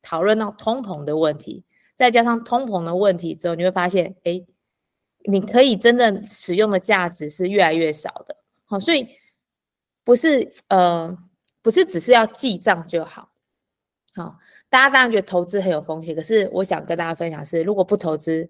[0.00, 4.42] 讨论到通膨的问题，再加上通膨的问题之后，你会发现，哎，
[5.24, 8.36] 你可以真正使用的价值是越来越少的。
[8.64, 9.06] 好，所以
[10.04, 11.16] 不是呃，
[11.60, 13.31] 不是只是要记账就好。
[14.14, 18.48] 好，大家当然觉得投资很有风险，可是我想跟大家分享是，如果不投资，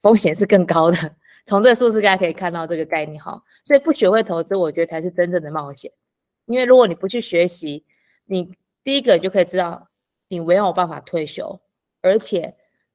[0.00, 1.16] 风险是更高的。
[1.46, 3.42] 从这个数字大家可以看到这个概念哈。
[3.64, 5.90] 所以不学会投资，我觉得才是真正的冒险。
[6.44, 7.84] 因为如果你不去学习，
[8.26, 8.52] 你
[8.84, 9.88] 第一个就可以知道，
[10.28, 11.60] 你没有办法退休，
[12.02, 12.54] 而且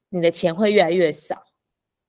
[0.09, 1.43] 你的钱会越来越少。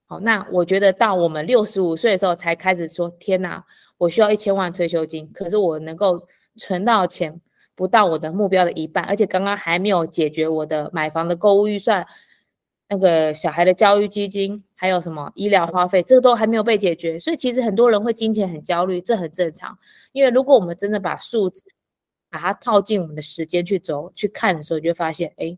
[0.07, 3.65] 好，那我觉得到我们六十五岁的时候才开始说，天哪，
[3.97, 7.41] 我需要一千万退休金，可是我能够存到钱
[7.77, 12.05] 不到我的目标的一半，而且刚刚还没有解决我的买房的购物预算，
[12.89, 17.19] 那个小孩的教育基金，还有什么医疗花费，这个都还没有被解决。
[17.21, 19.79] 所以其实很多人会金钱很焦虑，这很正常。
[20.13, 21.63] 因为如果我们真的把数字，
[22.31, 25.57] 把它套进我们的时间去走去看的时候，就发现，哎，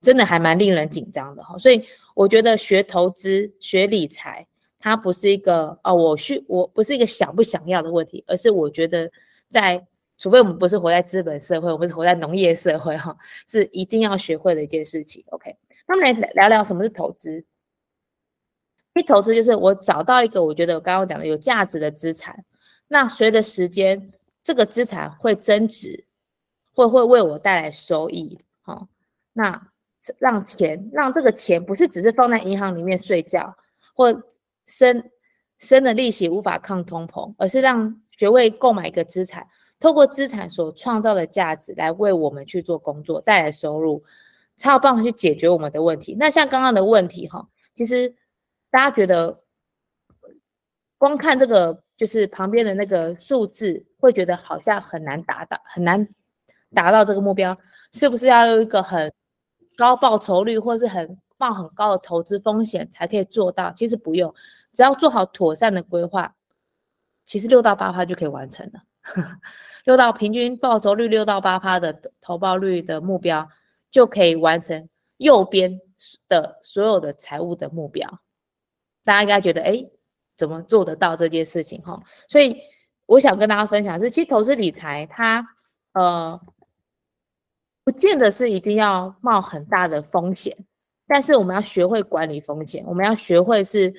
[0.00, 1.56] 真的还蛮令人紧张的哈。
[1.56, 4.46] 所以我觉得学投资、学理财，
[4.78, 9.10] 它不是一个哦，我需我不是一个想不想要的问题，而是我觉得
[9.48, 9.86] 在，
[10.20, 13.16] 除非我们不是活在资本社会，我们是活在农业社会哈，
[13.48, 15.24] 是一定要学会的一件事情。
[15.30, 15.56] OK，
[15.88, 17.42] 那我们来聊聊什么是投资。
[18.94, 22.44] 一投资就是我找到一个我觉得我刚刚讲的有价值的资产，
[22.88, 26.04] 那随着时间，这个资产会增值。
[26.72, 28.86] 会会为我带来收益，好，
[29.32, 29.60] 那
[30.18, 33.54] 让钱让这个钱不是只是放在银行里面睡觉，
[33.92, 34.22] 或
[34.66, 35.10] 生
[35.58, 39.46] 生的利息无法抗通膨，而是让学会购买一个资产，
[39.80, 44.04] 透过资产所创造的价值来为我们去做工作，带来收入，
[44.56, 46.14] 才有办法去解决我们的问题。
[46.20, 48.14] 那像刚刚的问题哈，其实
[48.70, 49.40] 大家觉得
[50.98, 56.06] 光看这个就是旁边的那个数字，会觉得好像很难达到，很难
[56.74, 57.56] 达到这个目标，
[57.92, 59.10] 是不是要有一个很
[59.78, 63.72] 高报酬率，或是很冒很高的投资风险才可以做到？
[63.72, 64.34] 其实不用。
[64.74, 66.36] 只要做好妥善的规划，
[67.24, 68.82] 其实六到八趴就可以完成了。
[69.84, 73.48] 六到平均报酬率六到八趴的投报率的目标，
[73.90, 75.80] 就可以完成右边
[76.28, 78.20] 的所有的财务的目标。
[79.04, 79.84] 大家应该觉得，哎，
[80.36, 81.80] 怎么做得到这件事情？
[81.82, 82.60] 哈，所以
[83.06, 85.46] 我想跟大家分享是，其实投资理财它，
[85.94, 86.40] 呃，
[87.84, 90.56] 不见得是一定要冒很大的风险，
[91.06, 93.94] 但是我们要学会管理风险，我们要学会是。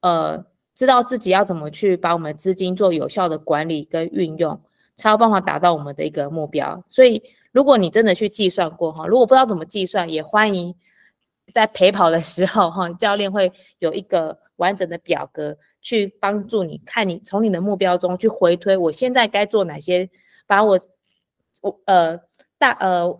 [0.00, 0.46] 呃，
[0.78, 4.62] 知道自己要怎么去把我们资金做有效的管理跟运用，
[4.94, 6.84] 才有办法达到我们的一个目标。
[6.86, 10.72] 所以，如果你真的去计算过哈，如果不知道怎么计算，也欢迎
[11.52, 20.08] 在陪跑的时候哈，教练会有一个完整的表格去帮助你看你从你的目标中去回推，我现在该做哪些，
[20.46, 20.78] 把我
[21.62, 22.20] 我呃
[22.56, 23.18] 大呃。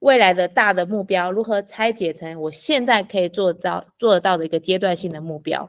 [0.00, 5.68] 未来的大的目标如何拆解成我现在可以做到做得到的一个阶段性的目标？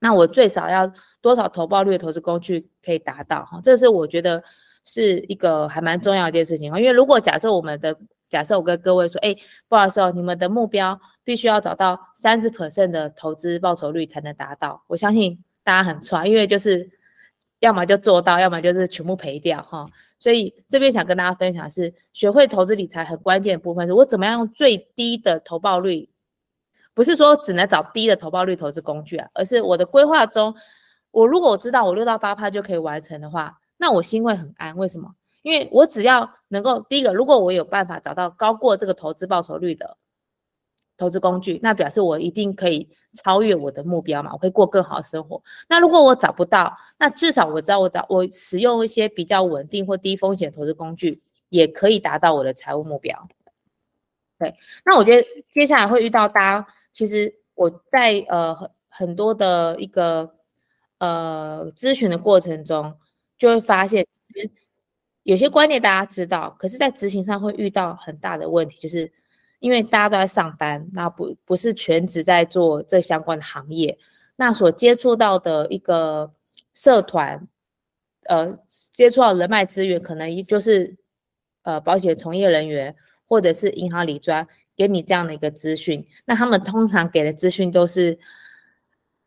[0.00, 3.44] 那我最少要多少投报率的投资工具可以达到？
[3.44, 4.42] 哈，这是我觉得
[4.84, 6.78] 是一个还蛮重要一件事情哈。
[6.78, 7.96] 因为如果假设我们的
[8.28, 9.34] 假设我跟各位说，哎，
[9.68, 16.90] 不好意思哦，你们的目标必须要找到三十 percent 的投资报酬率才能达到，我相信大家很错，因为就是
[17.60, 19.86] 要么就做到，要么就是全部赔掉哈。
[20.18, 26.08] 所以这边想跟大家分享是，学会投资理财很关键的部分是，我怎么样用最低的投报率，
[26.96, 30.54] 不是说只能找低的投报率投资工具啊，而是我的规划中，
[31.10, 34.74] 我如果我知道我六到八趴就可以完成的话，那我心会很安。
[34.78, 35.14] 为什么？
[35.42, 39.98] 因为我只要能够第一个，如果我有办法找到高过这个投资报酬率的。
[40.98, 42.88] 投资工具，那表示我一定可以
[43.22, 44.30] 超越我的目标嘛？
[44.32, 45.42] 我可以过更好的生活。
[45.68, 53.28] 那如果我找不到，那至少我知道我找我使用一些比较稳定或低风险投资工具，也可以达到我的财务目标。
[54.38, 54.54] 对，
[54.86, 60.34] 那我觉得接下来会遇到大家，其实我在呃很很多的一个
[60.98, 62.98] 呃咨询的过程中，
[63.36, 64.50] 就会发现，其实
[65.24, 69.12] 有些观念大家知道，可是在执行上会遇到很大的问题，就是。
[69.58, 73.98] 因为大家都在上班，那不不是全职在做这相关的行业，
[74.36, 76.30] 那所接触到的一个
[76.74, 77.48] 社团，
[78.26, 78.56] 呃，
[78.92, 80.94] 接触到人脉资源，可能也就是
[81.62, 82.94] 呃保险从业人员
[83.26, 84.46] 或者是银行里专
[84.76, 88.18] 给你这样的一个资讯，那他们通常给的资讯都是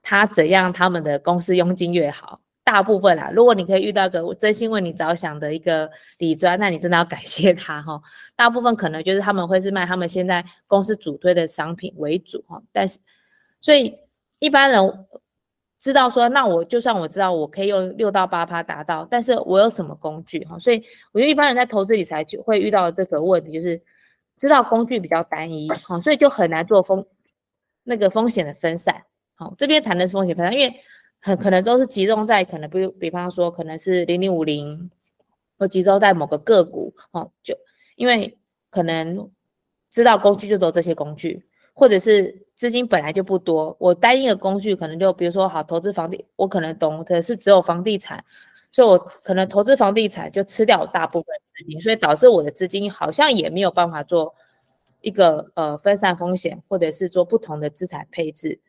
[0.01, 2.41] 他怎样，他们的公司佣金越好。
[2.61, 7.99] 大部分啦，如果你可以遇到个真心为你着想的一个理专，那你真的要感谢他哈。
[8.35, 12.61] 大部分可能就是他们会是卖他们现在公司主推的商品为主哈。
[12.71, 12.99] 但是，
[13.59, 13.97] 所以
[14.37, 15.07] 一般人
[15.79, 20.59] 知道说，那我就算我知道我可以用六到八趴达到，但是我有什么工具哈？
[20.59, 20.79] 所以
[21.11, 23.81] 我觉得一般人在投资理财就会遇到这个问题，就是
[24.39, 27.05] 知道工具比较单一哈，所以就很难做风
[27.83, 29.03] 那个风险的分散。
[29.35, 30.81] 好，这边谈的是风险分散，因为。
[31.21, 34.89] 很可能都是集中在可能比比方说可能是零零五零，
[35.57, 37.53] 或集中在某个个股哦，就
[37.97, 39.29] 因为可能
[39.89, 48.23] 知道工具就走这些工具，或者是资金本来就不多，我单一的工具可能就比如说好投资房地，我可能懂的是只有房地产，
[48.71, 54.33] 所以我可能投资房地产就吃掉大部分资金，所以导致我的资金好像也没有办法做
[55.01, 58.59] 一个呃分散风险，或者是做不同的资产配置，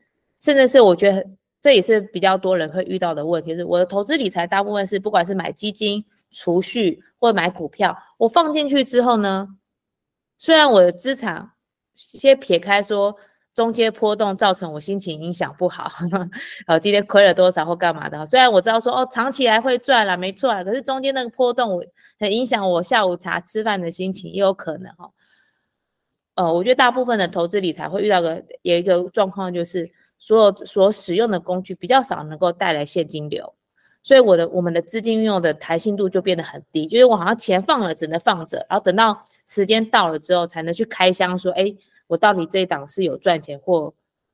[0.41, 1.27] 甚至是我觉得。
[1.63, 9.47] 这也是比较多人会遇到的问题，是我的投资理财大部分是不管是买基金、储蓄或者买股票，我放进去之后呢，
[10.39, 11.51] 虽然我的资产
[11.93, 13.15] 先撇开说
[13.55, 15.91] 中间波动造成我心情影响不好，
[16.67, 21.83] 呃，今天亏了多少或干嘛的，虽然我知道说哦，长期来会赚了，没错啊，可是中间那个波动
[22.19, 25.11] 很影响我下午茶吃饭的心情，也有可能哈。
[26.35, 29.91] 呃，我觉得大部分的投资理财会遇到个有一个状况就是。
[30.23, 33.55] 所有所使用的工具比较少，能够带来现金流，
[34.03, 41.75] 所以我的我们的资金运用的弹性度就变得很低，就是我好像钱放了只能放着，然后等到时间到了之后才能去开箱，说，哎，
[42.11, 43.83] 我到底这一档是有赚钱或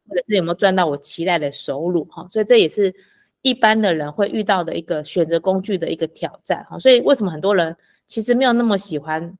[0.09, 2.95] 或者是有没有赚到我期待的收入哈，所以这也是
[3.43, 9.37] 一般的人会遇到的一个选择工具的一个挑战哈，所以为什么很多人其实没有那么喜欢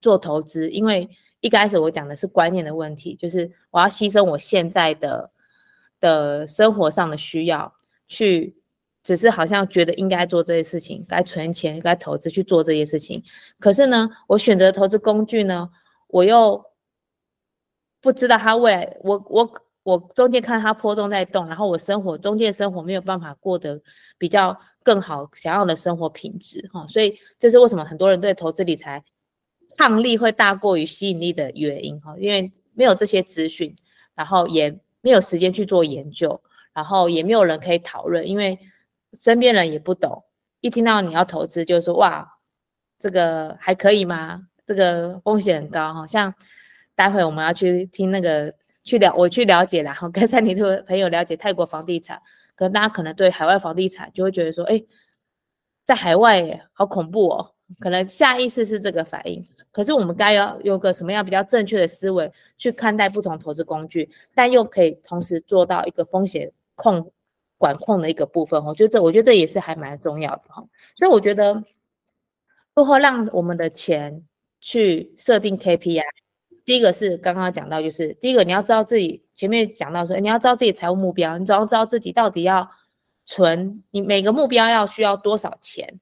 [0.00, 1.08] 做投资，因为
[1.40, 5.30] 一开始我讲的是观念的问题，就是我要牺牲我现在的
[5.98, 7.74] 的生活上的需要，
[8.06, 8.54] 去
[9.02, 13.22] 只是好像觉得应该做这些事情，该存钱，该投资去做这些事情。
[13.58, 15.70] 可是呢，我选择投资工具呢，
[16.08, 16.62] 我又
[18.00, 19.54] 不知道它未来，我我。
[19.86, 23.80] 我中间看它波动在动，然后我生活中间生活没有办法过得
[24.18, 29.04] 比较更好，想要的生活品质哈，所以这是为什么很多人对投资理财
[29.76, 33.76] 抗力会大过于吸引力的原因哈，因为没有这些资讯，
[34.16, 38.58] 然后也没有时间去做研究，然后也没有人可以讨论，因为
[39.12, 40.24] 身边人也不懂，
[40.62, 42.28] 一听到你要投资就说哇，
[42.98, 44.48] 这个还可以吗？
[44.66, 46.34] 这个风险很高哈，像
[46.96, 48.52] 待会我们要去听那个。
[48.88, 52.22] 去了，我去了解，然 后跟三里兔朋友了解泰国房地产，
[52.54, 54.80] 可能大家可能对海外房地产就会觉得说，哎，
[55.84, 59.44] 在海外好恐怖哦，可能下意识是这个反应。
[59.72, 67.10] 可是我们该要有个什么样比较正确的思维去看待不同投资工具，但又可以同时做到一个风险控
[67.58, 68.64] 管控的一个部分。
[68.64, 70.64] 我觉得这，我觉得这也是还蛮重要的哈。
[70.94, 71.60] 所以我觉得
[72.72, 74.22] 如何让我们的钱
[74.60, 76.04] 去设定 KPI。
[76.66, 82.68] 第一个是刚刚讲到，就是第一个你要知道自己前面讲到说，你要知道自己财务目标，你总要知道自己到底要
[83.24, 86.00] 存，你每个目标要需要多少钱，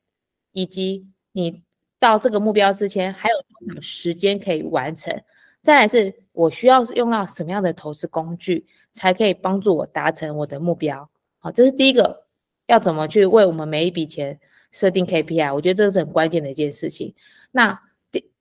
[0.52, 1.62] 以及你
[2.00, 5.22] 到这个目标之前还有多少时间可以完成。
[5.60, 11.10] 再来是我需要用到什么样的投资工具，才可以帮助我达成我的目标。
[11.40, 12.24] 好，这是第一个，
[12.68, 14.40] 要怎么去为我们每一笔钱
[14.72, 17.14] 设定 KPI，我觉得这是很关键的一件事情。
[17.50, 17.78] 那。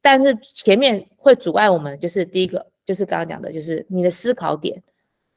[0.03, 4.83] 但是前面会阻碍我们，就是第一个，就是刚刚讲的，就是你的思考点，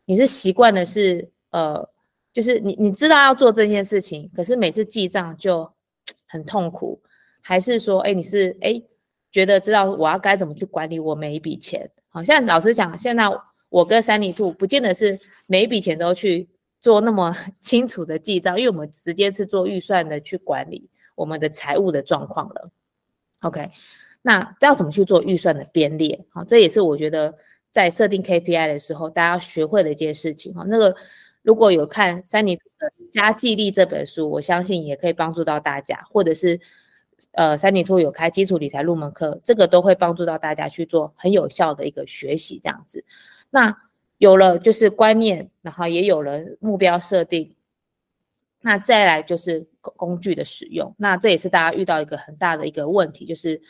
[0.06, 1.88] 你是习惯的是，呃，
[2.32, 5.72] 就是你你知道要做这件事情，可是每次记账就
[6.26, 7.00] 很痛苦，
[7.40, 8.82] 还是说，哎，你是哎
[9.30, 11.88] 觉得知道我要该怎么去管理我每一笔钱？
[12.08, 13.24] 好像老实讲，现在
[13.68, 16.48] 我跟三里兔不见得是每一笔钱都去
[16.80, 22.70] 做那么 清楚的记账，因为我们直接是做预算的去管理我们的财务的状况了。
[23.42, 23.70] OK。
[24.26, 26.20] 那要怎么去做预算的编列？
[26.30, 27.32] 好，这也是我觉得
[27.70, 30.52] 在设定 KPI 的时候，大家要学会的一件事情。
[30.52, 30.92] 哈，那个
[31.42, 32.62] 如果有看三尼的
[33.12, 36.58] 《加记力》这本书，我相信也可以帮助到大家，或者是
[37.34, 42.58] 呃三尼兔有开基础理财入门课，这个都会帮助到大家去做很有效的一个学习。
[42.60, 43.04] 这样子，
[43.50, 43.72] 那
[44.18, 47.54] 有了就是观念，然后也有了目标设定，
[48.62, 50.92] 那再来就是工具的使用。
[50.98, 53.62] 那这也是大家遇到一个很大的一个问题，就是。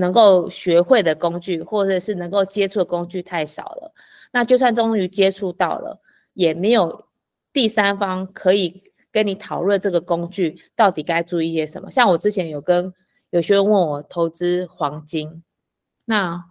[0.00, 3.92] 能够学会的工具，或者是能够接触的工具太少了。
[4.32, 6.00] 那就算终于接触到了，
[6.34, 7.04] 也没有
[7.52, 8.82] 第三方可以
[9.12, 11.90] 跟你讨论这个工具到底该注意些什么。
[11.90, 12.92] 像我之前有跟
[13.30, 15.42] 有学员问我投资黄金，
[16.04, 16.44] 那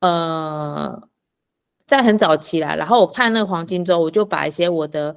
[0.00, 1.08] 呃，
[1.86, 5.14] 在很早期啦，然后我看那个黄金之后，我就把一些我的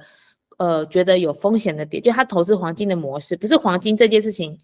[0.58, 4.58] 呃觉得有风险的点，就他投资黄金的模式，不是黄金这件事情。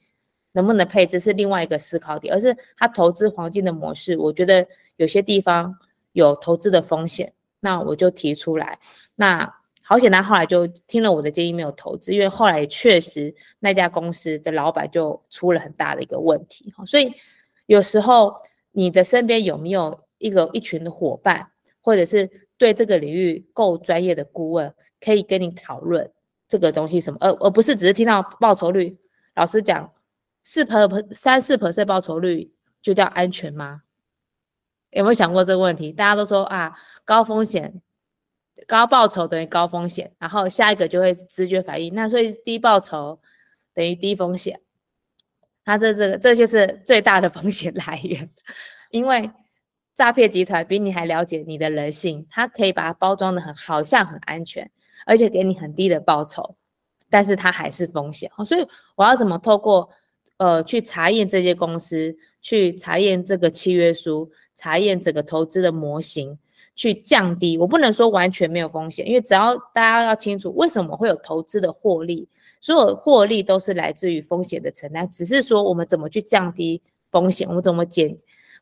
[0.53, 5.73] 能不能配置是另外一个思考点，而是他投资黄金的模式，我觉得有些地方
[6.13, 8.79] 有投资的风险，那我就提出来。
[9.15, 9.49] 那
[9.83, 16.73] 好险，他后来就听了我的建议，没有投资，因为后来确实那家公司的老板就出了很大的一个问题。
[16.87, 17.13] 所以
[17.67, 18.35] 有时候
[18.73, 21.47] 你的身边有没有一个一群的伙伴，
[21.81, 26.11] 或者是对这个领域够专业的顾问，可以跟你讨论
[26.49, 28.97] 这个东西什么，而而不是只是听到报酬率，
[29.37, 29.89] 老实讲。
[30.43, 33.83] 四 per 三四百分的报酬率就叫安全吗？
[34.91, 35.93] 有没有想过这个问题？
[35.93, 36.75] 大家都说啊，
[37.05, 37.81] 高风险
[38.67, 43.21] 高报酬等于高风险，然后下一个就会直觉反应，那所以低报酬
[43.73, 44.61] 等于低风险。
[45.65, 48.29] 它这这个这就是最大的风险来源，
[48.91, 49.31] 因为
[49.95, 54.69] 诈骗集团比你还了解你的人性，他可以把它包装的很好像很安全，
[55.07, 56.57] 而且给你很低的报酬，
[57.09, 58.29] 但是它还是风险。
[58.45, 59.89] 所以我要怎么透过？
[60.41, 66.39] 呃，去查验这些公司，去查验这个契约书，查验整个投资的模型，
[66.75, 67.59] 去降低。
[67.59, 72.27] 我不能说完全没有风险，因为只要大家要清楚为什么会有投资的获利，
[72.59, 76.81] 所有获利都是来自于风险的承担，只是说我们怎么去降低
[77.11, 78.17] 风险，我们怎么减，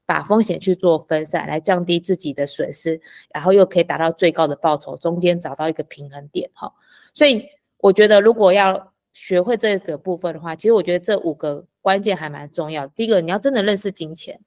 [0.05, 3.01] 把风险去做分散，来降低自己的损失，
[3.33, 6.73] 然后又可以达到最高的报酬，中间找到一个平衡点哈。
[7.15, 8.93] 所以我觉得如果要。
[9.21, 12.87] 学会这个部分的话，其实我觉得这五个关键还蛮重要。
[12.87, 14.39] 第一个，你要真的认识金钱，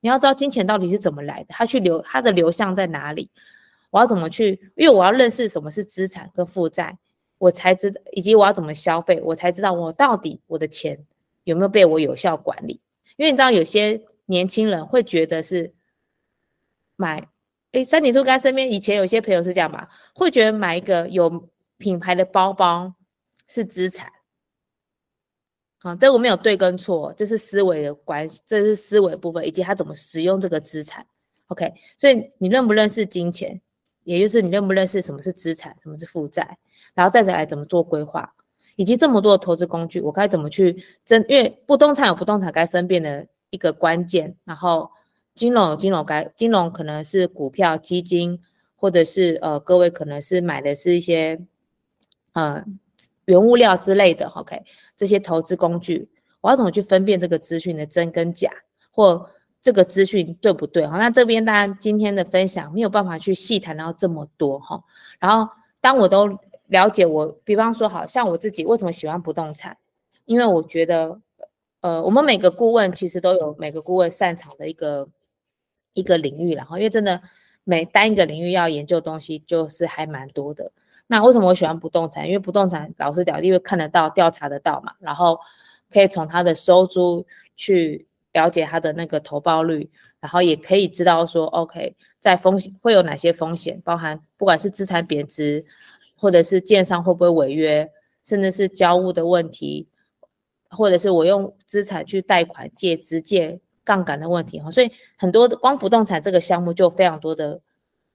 [0.00, 3.28] 你要知道金钱到底是怎么来的，它去流它的流向在哪里，
[3.90, 4.70] 我要怎么去？
[4.76, 6.96] 因为我要认识什么是资产跟负债，
[7.38, 10.96] 我才知道，以及我要怎么消费，我才知道我到底我的钱
[11.42, 12.80] 有没有被我有效管理？
[13.16, 15.74] 因为你知道有些年轻人会觉得是
[16.94, 17.26] 买，
[17.72, 22.94] 哎，三井兔刚身边以前有些朋友是这样吧，会觉得买一个有品牌的包包
[23.48, 24.12] 是资产。
[25.82, 31.06] 好，这我没有对跟错，这是思维的关系，这是思维部分，以及他怎么使用这个资产。
[31.46, 33.58] OK，所以你认不认识金钱，
[34.04, 36.58] 也就是你认不认识什么是资产，什么是负债，
[36.92, 38.30] 然后再来怎么做规划，
[38.76, 41.24] 以及这么多的投资工具，我该怎么去真？
[41.30, 44.90] 因为不动产有不动产该分辨的一个关键，然后
[45.34, 48.38] 金融有金融该金融可能是股票、基金，
[48.76, 51.40] 或者是呃各位可能是买的是一些
[52.32, 52.62] 呃。
[53.26, 54.62] 原物料之类的，OK，
[54.96, 56.08] 这些投资工具，
[56.40, 58.50] 我要怎么去分辨这个资讯的真跟假，
[58.90, 59.28] 或
[59.60, 60.86] 这个资讯对不对？
[60.86, 64.82] 哈，那这边当然今天的分享没有办法去细谈到这么多哈。
[65.18, 66.26] 然后当我都
[66.68, 69.76] 了解，我比方说，好像我自己为什么喜欢不动产，
[70.24, 71.20] 因为我觉得，
[71.82, 75.08] 呃，我们每个顾问其实都有每个顾问擅长的一个
[75.92, 77.20] 一个领域，然后因为真的
[77.64, 80.72] 每单一个领域要研究东西就是还蛮多的。
[81.12, 82.24] 那为什么我喜欢不动产？
[82.24, 85.36] 因为不动产老实讲，因为看得到、调查得到嘛，然后
[85.90, 89.90] 可以从它的收租去了解它的那个投报率，
[90.20, 95.64] 然后也可以知道说，OK，在风险会有哪些风险，包含不管是资产贬值，
[96.14, 97.90] 或者是建商会不会违约，
[98.22, 99.88] 甚至是交屋的问题，
[100.68, 104.88] 或者是我用资产去贷款借资借杠杆的问题哈，所以
[105.18, 107.60] 很多的光不动产这个项目就非常多的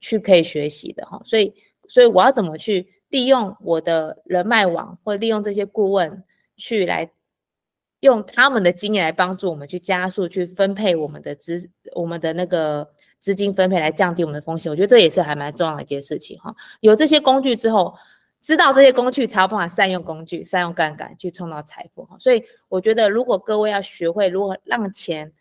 [0.00, 1.52] 去可以学习的哈，所以。
[1.88, 6.24] 所以我要怎么去利用我的人脉网，或利用这些顾问
[6.56, 7.10] 去来
[8.00, 14.70] 用他们的经验来帮助我们去加速去分配我们的资，我们的那个资金分配来降低我们的风险。
[14.70, 16.54] 我觉得这也是还蛮重要的一件事情哈。
[16.80, 17.94] 有这些工具之后，
[18.42, 22.16] 知道这些工具才有办法善用工具、善用杠杆去创造财富哈。
[22.18, 25.32] 所以我觉得，如果各位要学会如何让钱。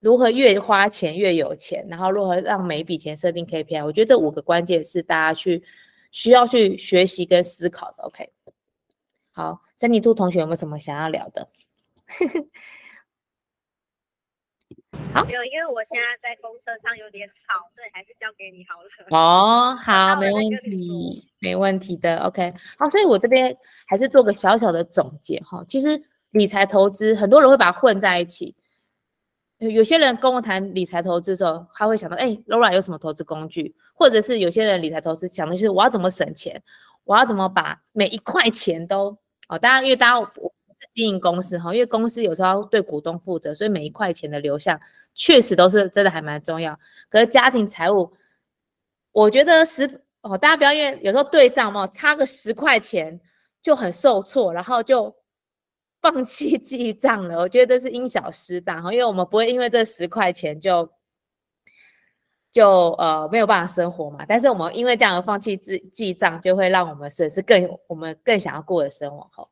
[0.00, 3.84] 如何越花钱越有钱，然后如何让每笔钱设定 KPI？
[3.84, 5.62] 我觉得这五个关键是大家去
[6.10, 8.02] 需要去学习跟思考的。
[8.04, 8.30] OK，
[9.30, 11.48] 好，珍妮兔同学有没有什么想要聊的？
[15.12, 18.88] 好，没有，因为我现在在公车上有点吵，所以还是交给你好了。
[19.10, 22.16] 哦， 好，没问题，没问题的。
[22.20, 23.54] OK，好，所以我这边
[23.86, 25.64] 还是做个小小的总结哈。
[25.68, 28.56] 其实理财投资，很多人会把它混在一起。
[29.68, 33.74] 有些人跟我谈理财投资的时候，他会想到，哎，Laura 有什么投资工具？
[33.92, 36.62] 或者是有些人理财投资想的是我要怎么省钱，
[37.04, 39.14] 我要怎么把每一块钱都
[39.48, 40.24] 哦，当然因为大家我
[40.78, 44.80] 是经营公司哈，因为公司有时候要对股东负责，所以每一块钱的流向
[45.14, 46.78] 确实都是真的还蛮重要。
[47.10, 48.10] 可是家庭财务，
[49.12, 53.20] 我觉得十哦，大家不要因为有时候对账嘛，差个十块钱
[53.60, 55.14] 就很受挫，然后就。
[56.00, 60.90] 放弃记账了，我觉得这是因小失大哈，因为我们不会因为这十块钱就
[62.50, 64.24] 就呃没有办法生活嘛。
[64.26, 69.46] 但是我们因为这样而放弃记记账，就会让我们损失更我们更想要过的生活哈。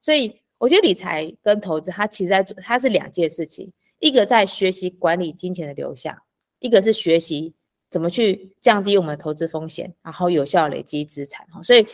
[0.00, 6.16] 所以我觉得理财跟投资，它其实在它是两件事情，一个在学习管理金钱的流向，
[6.60, 7.54] 一个是学习
[7.90, 11.62] 怎么去降低我们的投资风险，然后有效累积资产哈。
[11.62, 11.86] 所以。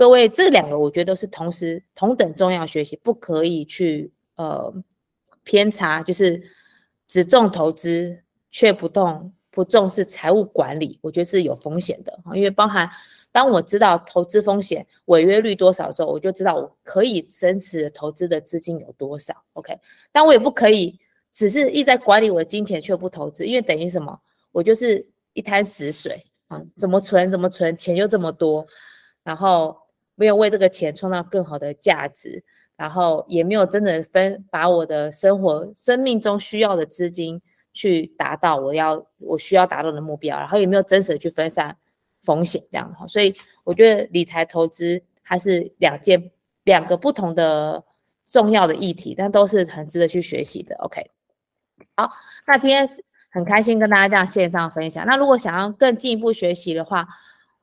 [0.00, 4.72] 各位，这两个我觉得都是同时同等重要，学习不可以去呃
[5.44, 6.42] 偏差，就是
[7.06, 8.18] 只重投资
[8.50, 12.88] 却不动不重视财务管理，我觉得是有风险的因为包含
[13.30, 19.34] 当我知道投资风险违约率多少的时候，我就知道我可以真实的投资的资金有多少。
[19.52, 19.78] OK，
[20.10, 20.98] 但我也不可以
[21.30, 24.18] 只是一直在管理我的金钱却不投资，因为等于什么？
[24.50, 26.58] 我就是一滩死水啊！
[26.78, 28.66] 怎么存怎么存，钱就这么多，
[29.22, 29.76] 然后。
[30.20, 32.44] 没有为这个钱创造更好的价值，
[32.76, 37.40] 然后也没有真的分把我的生活、生命中需要的资金
[37.72, 41.74] 去达到我要我需要达到的目标，然后也没有真实的去分散
[42.22, 43.06] 风险，这样的哈。
[43.06, 46.30] 所以我觉得理财投资它是两件
[46.64, 47.82] 两个不同的
[48.26, 50.76] 重要的议题，但都是很值得去学习的。
[50.80, 51.10] OK，
[51.96, 52.10] 好，
[52.46, 52.86] 那今天
[53.30, 55.06] 很开心跟大家这样线上分享。
[55.06, 57.08] 那如果想要更进一步学习的话，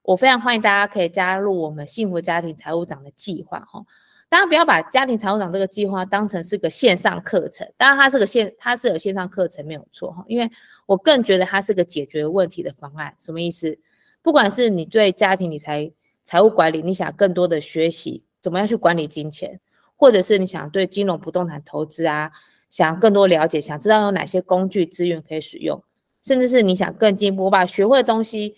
[0.08, 3.84] 我非常欢迎大家可以加入我们幸福家庭财务长的计划哈，
[4.30, 10.50] 当然不要把家庭财务长这个计划当成是个线上课程，当然它是个线，它是有线上课程没有错哈，因为
[10.86, 13.14] 我更觉得它是个解决问题的方案。
[13.20, 13.78] 什么意思？
[14.22, 15.92] 不管是你对家庭理财、
[16.24, 19.60] 财务管理，你想更多的学习怎么样去管理金钱，
[19.98, 22.32] 或者是你想对金融不动产投资啊，
[22.70, 25.84] 想更多了解，想知道有哪些工具资源可以使用，
[26.24, 28.56] 甚至是你想更进一步，我把学会的东西。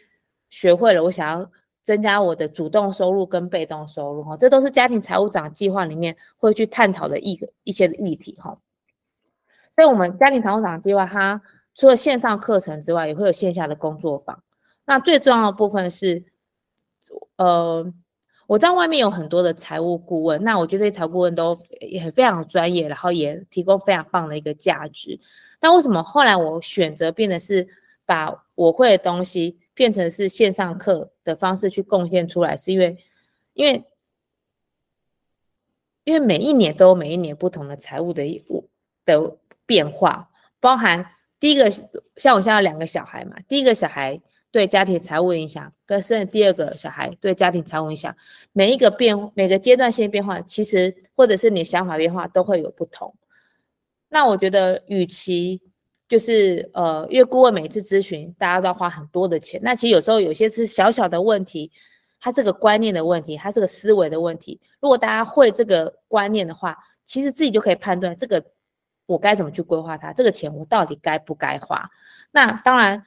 [0.50, 1.52] 学会了，我想要
[1.84, 8.58] 增加我的主动收入跟被动收入哈，这都是家庭财务长计划里面会去探讨的一个一些议题哈。
[9.76, 11.42] 所以，我们家庭财务长计划它
[11.74, 14.44] 除了线上课程之外，也会有线下的工作坊。
[14.86, 16.22] 那最重要的部分是，
[17.38, 17.94] 呃，
[18.46, 25.18] 我在外面有很多的财务顾问，那我觉得这些财务顾问都也非常专业，然后也提供非常棒的一个价值。
[25.60, 27.68] 但为什么后来我选择变得是
[28.06, 29.58] 把我会的东西？
[29.80, 32.98] 变成是线上课的方式去贡献出来，是因为，
[33.54, 33.86] 因为，
[36.04, 38.22] 因为每一年都有每一年不同的财务的
[39.06, 41.72] 的变化，包含第一个，
[42.18, 44.20] 像我现在两个小孩嘛，第一个小孩
[44.52, 48.14] 对家庭财务影响，跟生第二个小孩对家庭财务影响，
[48.52, 53.16] 每一个变每个阶段性变化，其实或者是你想法变化都会有不同。
[54.10, 55.62] 那我觉得，与其
[56.10, 59.62] 就是呃，因为顾问每次咨询，大家都要花很多的钱。
[59.64, 61.72] 那其实有时候有些是小小的问题，
[62.20, 64.60] 它是个观念的问题，它是个思维的问题。
[64.80, 68.44] 如果大家会这个观念的话，其实自己就可以判断这个
[69.06, 71.88] 我该怎么去规划它，这个钱我到底该不该花。
[72.32, 73.06] 那当然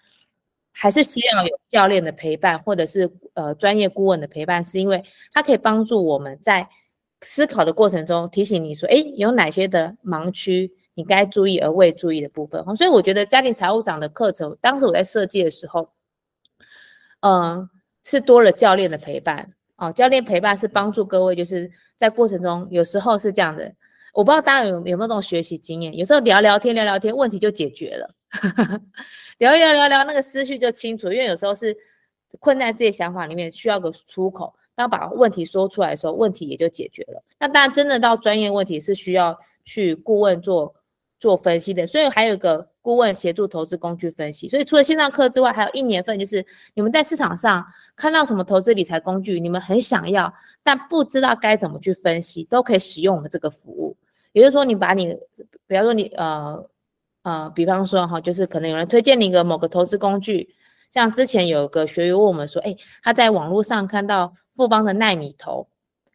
[0.70, 6.68] 还是需要有教练的陪伴，或者是呃专业顾问的陪伴，是因为它可以帮助我们在
[7.20, 10.72] 思考的过程中提醒你说，哎，有哪些的盲区。
[10.94, 15.88] 你该注意而未注意的部分，所以我觉得家庭财务长的课程，当时我在设计的时候，
[17.20, 17.68] 嗯，
[18.04, 19.90] 是多了教练的陪伴哦。
[19.90, 23.72] 教练陪伴是帮助各位，就是在过程中，有时候是这样的。
[24.12, 28.14] 我不知道大家有有没有这种学习经验，有时候聊聊天，聊聊天，问题就解决了。
[29.38, 31.10] 聊一聊，聊聊，那个思绪就清楚。
[31.10, 31.74] 因为有时候是
[32.38, 34.54] 困在自己想法里面，需要个出口。
[34.74, 37.22] 当把问题说出来的时候，问题也就解决了。
[37.38, 40.74] 那当然，真的到专业问题是需要去顾问做。
[41.22, 44.48] 做分析的，所以还有一个顾问协助投资工具分析。
[44.48, 46.44] 所以除了线上课之外，还有一年份，就是
[46.74, 47.64] 你们在市场上
[47.94, 53.96] 看到什么投资理财工具，你们很想要，但不知道该怎么去分析，都可以使用我们这个服务。
[54.32, 55.16] 也就是说，你把你，
[55.68, 56.68] 比方说你呃
[57.22, 60.52] 呃，比方说哈，就是可能有人推荐你一个某个投资工具，
[60.90, 65.68] 像之前有个学员问我们说，哎，他在网络上看到富邦的奈米投，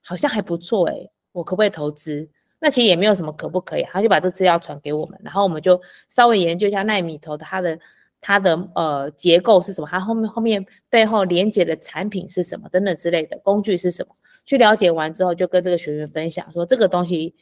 [0.04, 2.30] 好像还不错哎，我可不可以投资？
[2.60, 7.80] 那其实也没有什么可不可以，他就把这资料传给我们，然后我们就稍微研究一下奈米头的它的
[8.20, 17.36] 它的呃结构是什么，它后面后面背后连接的产品是什么等等之类的工具是什么，去了解完之后就跟这个学员分享说这个东西，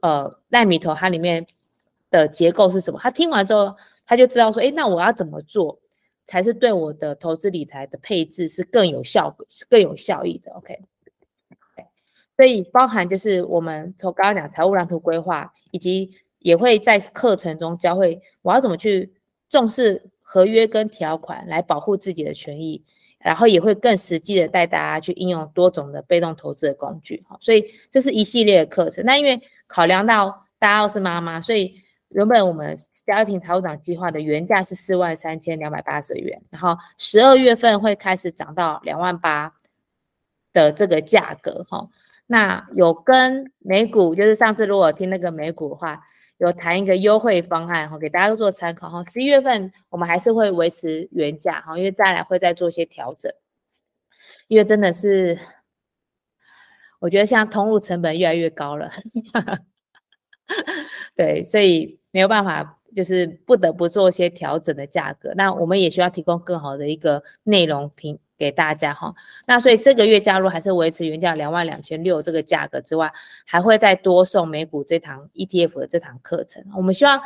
[0.00, 1.44] 呃奈米头它里面
[2.10, 3.74] 的结构是什么，他听完之后
[4.06, 5.80] 他就知道说，哎，那我要怎么做
[6.26, 10.78] 才是对我的投资理财的配置是更有效是更有效益的，OK。
[12.38, 16.08] 所以包含就是我们从刚刚讲财务蓝图规划，以及
[16.38, 19.12] 也会在课程中教会我要怎么去
[19.48, 22.80] 重视合约跟条款来保护自己的权益，
[23.18, 27.36] 然后也会更实际的带大家去应用多种的被动投资的工具哈。
[27.40, 29.04] 所以这是一系列的课程。
[29.04, 31.74] 那因为考量到大家都是妈妈，所以
[32.10, 39.52] 原本我们家庭财务长计划的原价是四万三千两百八十元，然后十二月份会开始涨到两万八
[40.52, 41.88] 的这个价格哈。
[42.30, 45.98] 那有跟美股，就是上次如果听那个美股的话，
[46.36, 49.02] 有谈一个优惠方案哈，给大家做参考哈。
[49.08, 53.32] 十一月份我们还是会维持原价哈，因为再来会再做一些调整，
[54.46, 55.38] 因为真的是，
[57.00, 58.90] 我觉得现在通路成本越来越高了，
[61.16, 65.32] 对，所以没有办法，就是不得不做一些调整的价格。
[65.34, 68.18] 那我们也需要提供更好的一个内容品。
[68.38, 69.12] 给大家哈，
[69.46, 73.12] 那所以这个月加入还是维持原价两万两千六这个价格之外，
[73.44, 76.64] 还会再多送美股这堂 ETF 的这堂课程。
[76.76, 77.20] 我们希望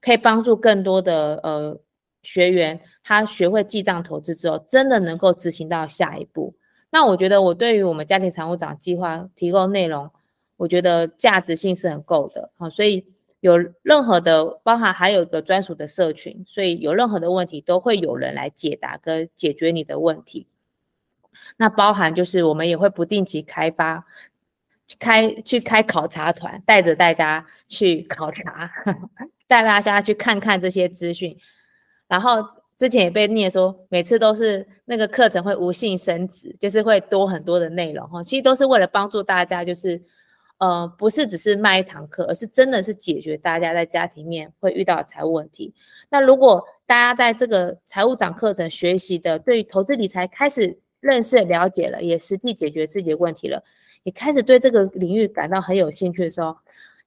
[0.00, 1.76] 可以帮助更多的呃
[2.22, 6.54] 学员，他学会记账投资之后，真的能够执行到下一步。
[6.90, 10.08] 那我觉得我对于我们家庭财务长计划提供内容，
[10.56, 13.04] 我觉得价值性是很够的啊，所以。
[13.42, 20.46] 有任何的包含，还有一个专属的社群，所以有任何的问题都会有人来解答跟解决你的问题。
[21.56, 24.06] 那包含就是我们也会不定期开发，
[24.96, 28.70] 开去开考察团，带着大家去考察，
[29.48, 31.36] 带大家去看看这些资讯。
[32.06, 32.44] 然后
[32.76, 38.22] 之前也被念说，每次都是那个课程会无性升值，就是会多很多的内容哈。
[38.22, 40.00] 其实都是为了帮助大家，就是。
[40.62, 45.74] 呃，不是只是卖一堂课，而是真的是解决大家在家庭面会遇到的财务问题。
[46.08, 53.64] 那如果大家在这个财务长课程学习的，对投资理财开始认识了解了，也实际解决自己的问题了，
[54.04, 56.56] 也开始对这个领域感到很有兴趣的时候，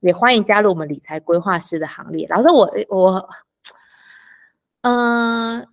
[0.00, 2.28] 也欢迎加入我们理财规划师的行列。
[2.28, 3.28] 老师，我我，
[4.82, 5.66] 嗯，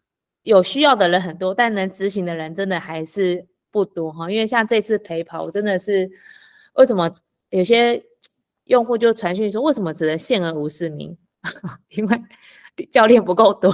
[0.44, 4.32] 有需要的人很多，但能执行的人真的还是不多哈。
[4.32, 6.10] 因为像这次陪跑，我真的是
[6.76, 7.12] 为什么
[7.54, 8.04] 有些
[8.66, 11.16] 用户就传讯说，为什么只能限额五十名？
[11.90, 12.22] 因为
[12.90, 13.72] 教练不够多，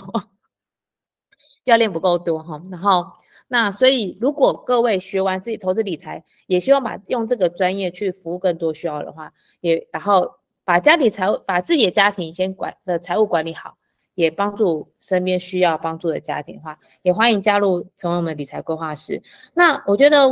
[1.64, 2.62] 教练不够多哈。
[2.70, 3.06] 然后
[3.48, 10.30] 那所以，如果各位学完自己投资理财，也希望把用这个专业去服务更多需要的话，也然后
[10.66, 13.78] 把家里财务把自己的家庭先管的财务管理好。
[14.16, 19.22] 也帮助身边需要帮助的家庭的话，也欢迎加入成为我们理财规划师。
[19.54, 20.28] 那我觉得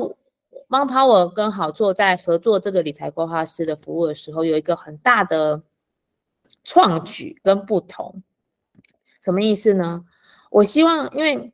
[0.67, 5.63] m o n Power 跟好做在合作这个理财规划师的服务的时候，有一个很大的
[6.63, 8.21] 创举跟不同。
[9.21, 10.05] 什么意思呢？
[10.51, 11.51] 我希望，因为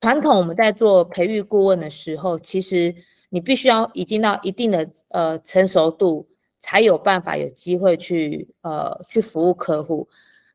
[0.00, 2.94] 传统我们在做培育顾问的时候，其实
[3.30, 10.08] 你必须要已经到一定的呃成熟度，才有办法有机会去呃去服务客户。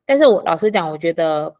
[0.04, 1.54] 但是我老实讲，我觉得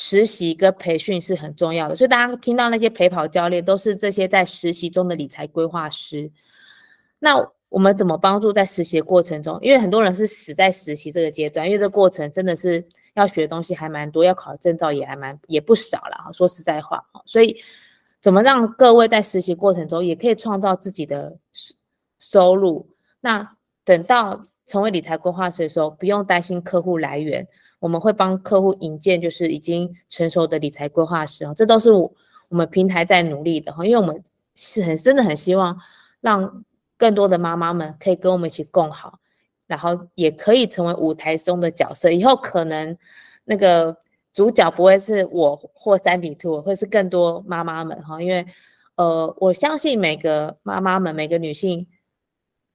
[0.00, 6.30] 实习跟培训是很重要的，所以大家听到那些陪跑教练都是这些在实习中的理财规划师。
[7.18, 7.34] 那
[7.68, 9.58] 我们怎么帮助在实习过程中？
[9.60, 16.32] 因为很多人是死在实习这个阶段，因为这过程真的是要学的东西还蛮多，要考证照也还蛮也不少了。
[16.32, 17.60] 说实在话，所以
[18.20, 21.36] 怎么让各位在实习过程中也可以创造自己的
[22.20, 22.88] 收入？
[23.20, 24.46] 那等到。
[24.68, 27.48] 成为理财规划师的时候，不用担心客户来源，
[27.80, 32.12] 我们会帮客户引荐就是已经成熟的理财规划师哦，这都是我
[32.48, 34.22] 我们平台在努力的哈，因为我们
[34.54, 35.78] 是很真的很希望
[36.20, 36.64] 让
[36.96, 39.20] 更多的妈妈们可以跟我们一起共好，
[39.66, 42.96] 然后也可以成为舞台中的角色，以后可能
[43.44, 43.96] 那个
[44.32, 48.44] 主角不会是我或三底兔，会是更多妈妈们哈，因为
[48.96, 51.86] 呃，我相信每个妈妈们，每个女性。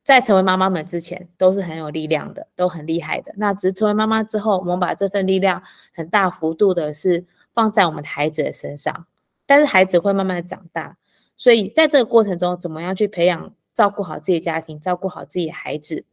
[0.04, 3.34] 在成为妈妈们之前，都是很有力量的，都很厉害的。
[3.38, 5.64] 那只是成为妈妈之后，我们把这份力量
[5.96, 9.08] 很大幅度的是放在我们的孩子的身上。
[9.46, 10.98] 但是孩子会慢慢的长大，
[11.38, 16.06] 所以在这个过程中，怎么样去培养、照顾好自己家庭，照顾好自己的孩子，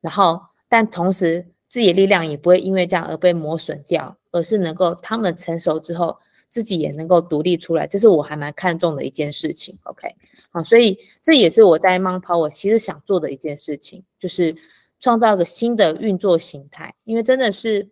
[0.00, 6.18] 然后，但同时自己的力量也不会因为这样而被磨损掉，而是能够他们成熟之后。
[6.52, 9.76] 自己也能够独立出来，这是我还蛮看重的一件事情。
[9.84, 10.14] OK，
[10.50, 14.54] 好，所以这也是我在 m o n Power 其实想做的一件事情，就是
[15.00, 16.94] 创造一个新的运作形态。
[17.04, 17.88] 因为真的是，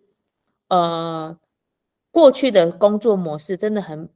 [0.69, 1.39] 呃，
[2.11, 4.11] 过去的工作模式真的很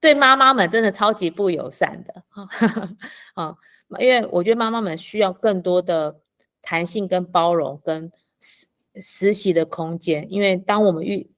[0.00, 2.22] 对妈妈们真的超级不友善的
[3.34, 3.54] 啊，
[3.98, 6.18] 因为我觉得妈妈们需要更多的
[6.62, 8.10] 弹性、跟包容、跟
[8.40, 10.26] 实实习的空间。
[10.32, 11.30] 因为当我们遇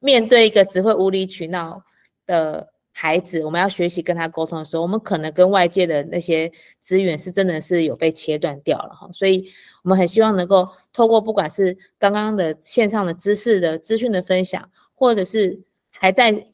[0.00, 1.82] 面对一个只会无理取闹
[2.26, 9.48] 的孩子，我们要学习跟他沟通的时候，我们可能跟外界的那些资源是真的是有被切断掉了哈，所以
[9.84, 16.48] 我们很希望能够透过不管是刚刚的线上的知识的资讯的分享，或者是还在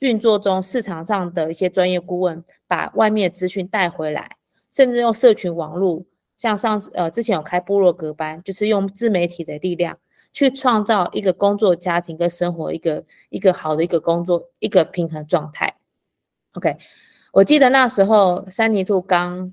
[0.00, 4.36] 运作中市场上的一些专业顾问，把外面的资讯带回来，
[4.70, 6.04] 甚至用社群网络，
[6.36, 9.98] 像上次呃之前有开部落格班，就是用自媒体的力量。
[10.36, 15.74] 去创造一个工作、家庭跟生活一个一个好的一个工作一个平衡状态。
[16.52, 16.76] OK，
[17.32, 19.50] 我记得那时候三尼兔刚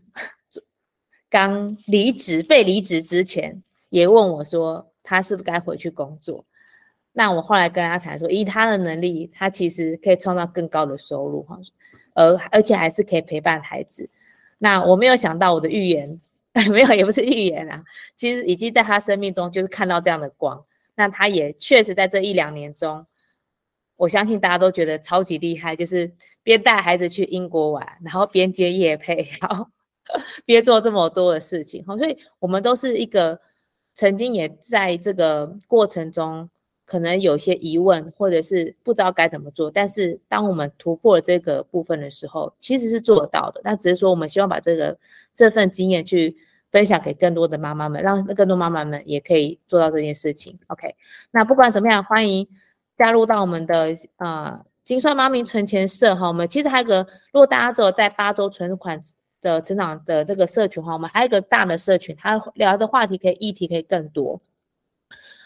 [1.30, 6.44] 刚离职被离职之前，也问我说他是不是该回去工作。
[7.14, 11.58] 那我后来跟他谈说，以他的能力，他其实可以创造更高的收入哈，
[12.14, 14.10] 而而且还是可以陪伴孩子。
[14.58, 16.20] 那我没有想到我的预言，
[16.70, 17.82] 没有也不是预言啊，
[18.18, 20.62] 其实已经在他生命中就是看到这样的光。
[20.96, 23.06] 那他也确实在这一两年中，
[23.96, 26.12] 我相信大家都觉得超级厉害，就是
[26.44, 29.68] 边带孩子去英国玩，然后边接夜配，然后
[30.46, 31.84] 边做这么多的事情。
[31.86, 33.40] 所以我们都是一个
[33.94, 36.50] 曾经也在这个过程中
[36.86, 39.72] 可能有些疑问，或者是不知道该怎么做。
[39.72, 43.62] 但是当我们突破了这个部分的时候，其实是做得到的。
[43.64, 44.98] 那只是说我们希望把这个
[45.34, 46.38] 这份经验去。
[46.74, 50.60] 分享给更多的妈妈们，让更多妈妈们也可以做到这件事情。
[50.68, 50.96] OK，
[51.30, 52.48] 那不管怎么样，欢迎
[52.96, 56.28] 加入到我们的呃金算妈咪存钱社哈。
[56.28, 59.00] 我们其实还有个，如果大家只有在八周存款
[59.40, 64.42] 的成长的这个社群哈，我们还有一个大的社群，它聊的话题可以议题可以更多。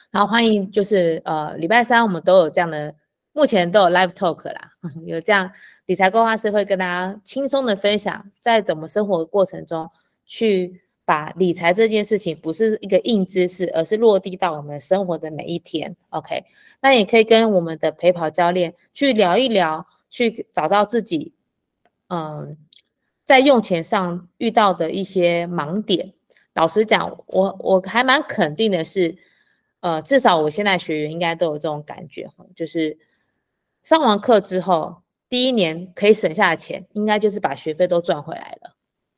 [0.10, 2.96] 然后欢迎就是呃礼拜三我们都有这样的，
[3.34, 4.72] 目前都有 live talk 啦，
[5.06, 5.52] 有这样
[5.88, 9.92] 理财规划师会跟大家轻松的分享，在怎么生活过程中
[10.26, 10.84] 去。
[11.08, 15.96] 把理财这件事情不是一个硬知识，而是落地到我们生活的每一天。
[16.10, 16.44] OK，
[16.82, 21.32] 那也可以跟我们的陪跑教练去聊一聊，去找到自己，
[22.10, 22.58] 嗯，
[23.24, 26.14] 在用钱上遇到的一些盲点。
[26.56, 29.16] 老实讲，我我还蛮肯定的是，
[29.80, 32.98] 呃，至少我现在学员应该都有这种感觉哈，就是
[33.82, 38.74] 上完课之后，第一年可以省下的钱，应该就是把学费都赚回来了。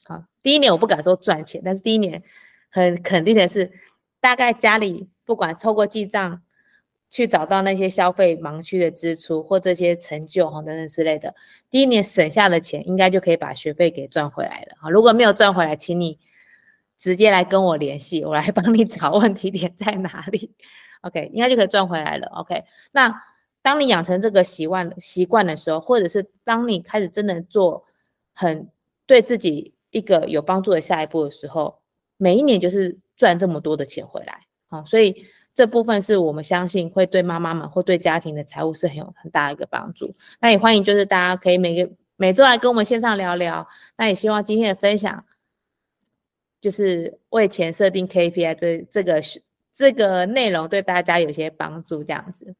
[0.10, 2.24] 好，第一年我不敢说赚钱，但是第一年
[2.72, 3.72] 很肯定的是，
[4.20, 6.42] 大概家里不管透过记账
[7.12, 11.36] 去找到那些消费盲区的支出或这些成就哈等等之类的，
[11.70, 14.76] 第一年省下的钱应该就可以把学费给赚回来了。
[14.82, 16.18] 好，如果没有赚回来，请你
[16.98, 20.56] 直接来跟我联系，我来帮你找问题点在哪里。
[21.02, 22.28] OK，应该就可以赚回来了。
[22.30, 23.24] OK，那。
[23.62, 27.84] 当你养成这个习惯习惯的时候，或者是当你开始真的做
[28.34, 28.70] 很
[29.06, 31.80] 对自己一个有帮助的下一步的时候，
[32.18, 40.14] 每一年就是赚这么多的钱回来，好，所以这部分是我们相信会对妈妈们或对家庭的财务是很有很大的一个帮助。
[40.40, 43.68] 那也欢迎就是大家可以每个每周来跟我们线上聊聊。
[43.98, 45.26] 那也希望今天的分享
[46.62, 49.22] 就是为钱设定 KPI 这这个
[49.74, 52.56] 这个内容对大家有些帮助，这样子。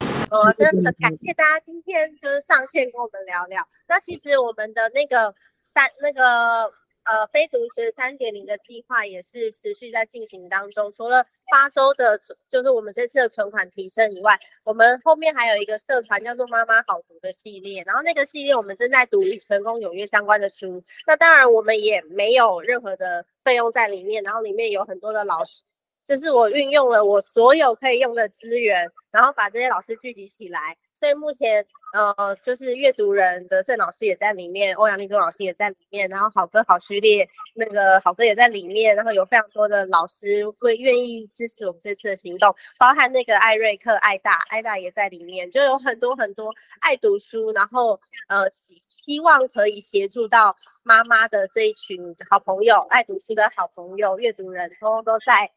[0.30, 3.68] 哦，真的很感谢大家今天就是上线跟我们聊聊。
[3.86, 6.72] 那其实我们的那个三那个
[7.04, 10.92] 呃非读学三点零的计划也是持续在进行当中。
[10.92, 17.82] 除了八周的，就是我们这次的存款提升以外，我们后面还有一个社团叫做妈妈好读的系列。
[17.86, 20.82] 然后那个系列我们正在读与成功有约相关的书。
[21.06, 25.62] 那当然我们也没有任何的费用在里面，然后里面有很多的老师。
[26.04, 30.76] 就是我运用了我所有可以用的资源，然后把这些老师聚集起来。
[30.94, 55.50] 所以目前，呃，就是阅读人的郑老师也在里面，欧阳立中老师也在里面，然后好哥好序列那个好哥也在里面，然后有非常多的老师会愿意支持我们这次的行动，包含那个艾瑞克、艾大、艾大也在里面，就有很多很多爱读书，然后呃希希望可以协助到妈妈的这一群好朋友，爱读书的好朋友、阅读人，通通都在。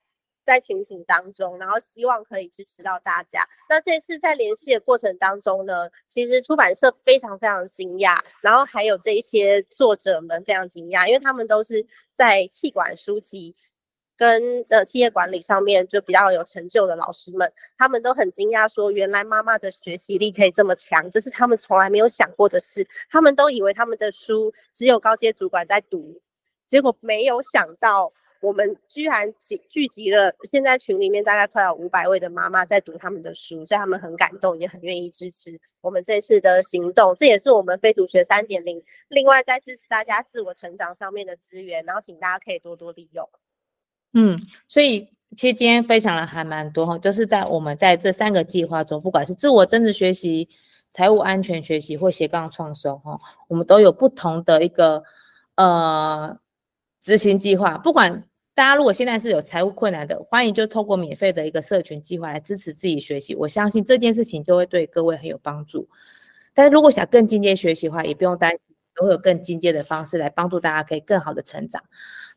[0.46, 3.46] 在群组当中，然后希望可以支持到大家。
[3.68, 13.56] 那这次在联系的过程当中呢，其实出版社非常非常惊讶，然后还有这一些作者们非常惊讶，因为他们都是在气管书籍
[14.16, 22.88] 跟呃企业管理上面就比较有成就的老师们，他们都很惊讶，说原来妈妈的学习力可以这么强，这是他们从来没有想过的事。
[23.10, 26.22] 他们都以为他们的书只有高阶主管在读，
[26.68, 28.14] 结果没有想到。
[28.46, 37.16] 我们居然集聚集了，现在群里面大概快有五百位的妈妈在读他们的书，所以他们很感动，也很愿意支持我们这次的行动。
[37.16, 43.28] 这也是我们非读学三点零，另外在支持大家自我成长上面的资源，然后请大家可以多多利用。
[44.14, 44.38] 嗯，
[44.68, 50.48] 所以其实今天分享了还蛮多哈，就是在我们在这三个计划中，不管是自我增值学习、
[50.91, 55.04] 财务安全学习或斜杠创收哈，我们都有不同的一个
[55.56, 56.38] 呃
[57.02, 58.24] 执行计划，不管。
[58.56, 63.36] 大家如果现在是有财务困难的，欢迎就透过免费的一个社群计划来支持自己学习。
[63.36, 65.89] 我相信这件事情就会对各位很有帮助。
[66.53, 71.84] 但是如果想更进阶学习的话，也不用担心，都会有更进阶的方式来帮助大家可以更好的成长。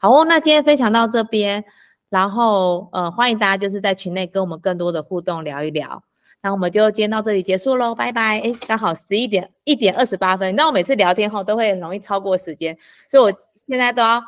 [0.00, 1.64] 好哦，那今天分享到这边，
[2.08, 6.02] 然后呃，欢迎大家就是在群内跟我们更多的互动聊一聊。
[6.42, 8.40] 那我们就今天到这里结束喽，拜拜。
[8.40, 12.76] 哎，刚好十一点一点二十八分，那我每次聊天后都会容易超过时间，
[13.08, 13.32] 所以我
[13.68, 14.20] 现在都要。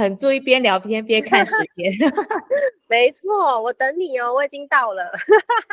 [0.00, 1.92] 很注意边聊天边看时间，
[2.88, 5.12] 没错，我等你哦，我已经到了，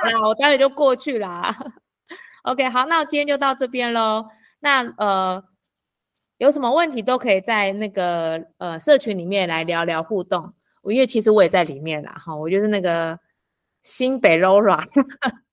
[0.03, 1.55] 那我待会就过去啦。
[2.43, 4.25] OK，好，那我今天就到这边喽。
[4.59, 5.43] 那呃，
[6.37, 10.53] 有什么问题都可以在那个呃社群里面来聊聊互动。
[10.81, 13.17] 我因为其实我也在里面啦，哈，我就是那个
[13.81, 14.83] 新北 Laura，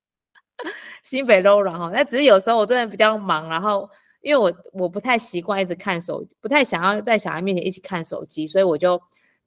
[1.02, 3.88] 新北 Laura 哈，那只是有时候我真的比较忙，然后。
[4.24, 9.00] 因为我我不太习惯一直看手，不太想要在小孩面前一起看手机，所以我就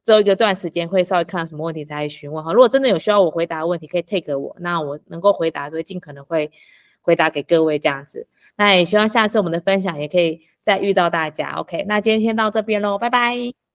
[0.05, 2.53] 只有一个段时间会稍微看什么问题才询问哈。
[2.53, 6.51] 如果真的有需要我回答的问题，可以 take 我，那我能够回答，所以尽可能会
[7.01, 8.27] 回答给各位这样子。
[8.55, 11.51] 那也希望下次我们的分享也可以再遇到大家。
[11.57, 13.66] OK，那今天先到这边喽，拜拜。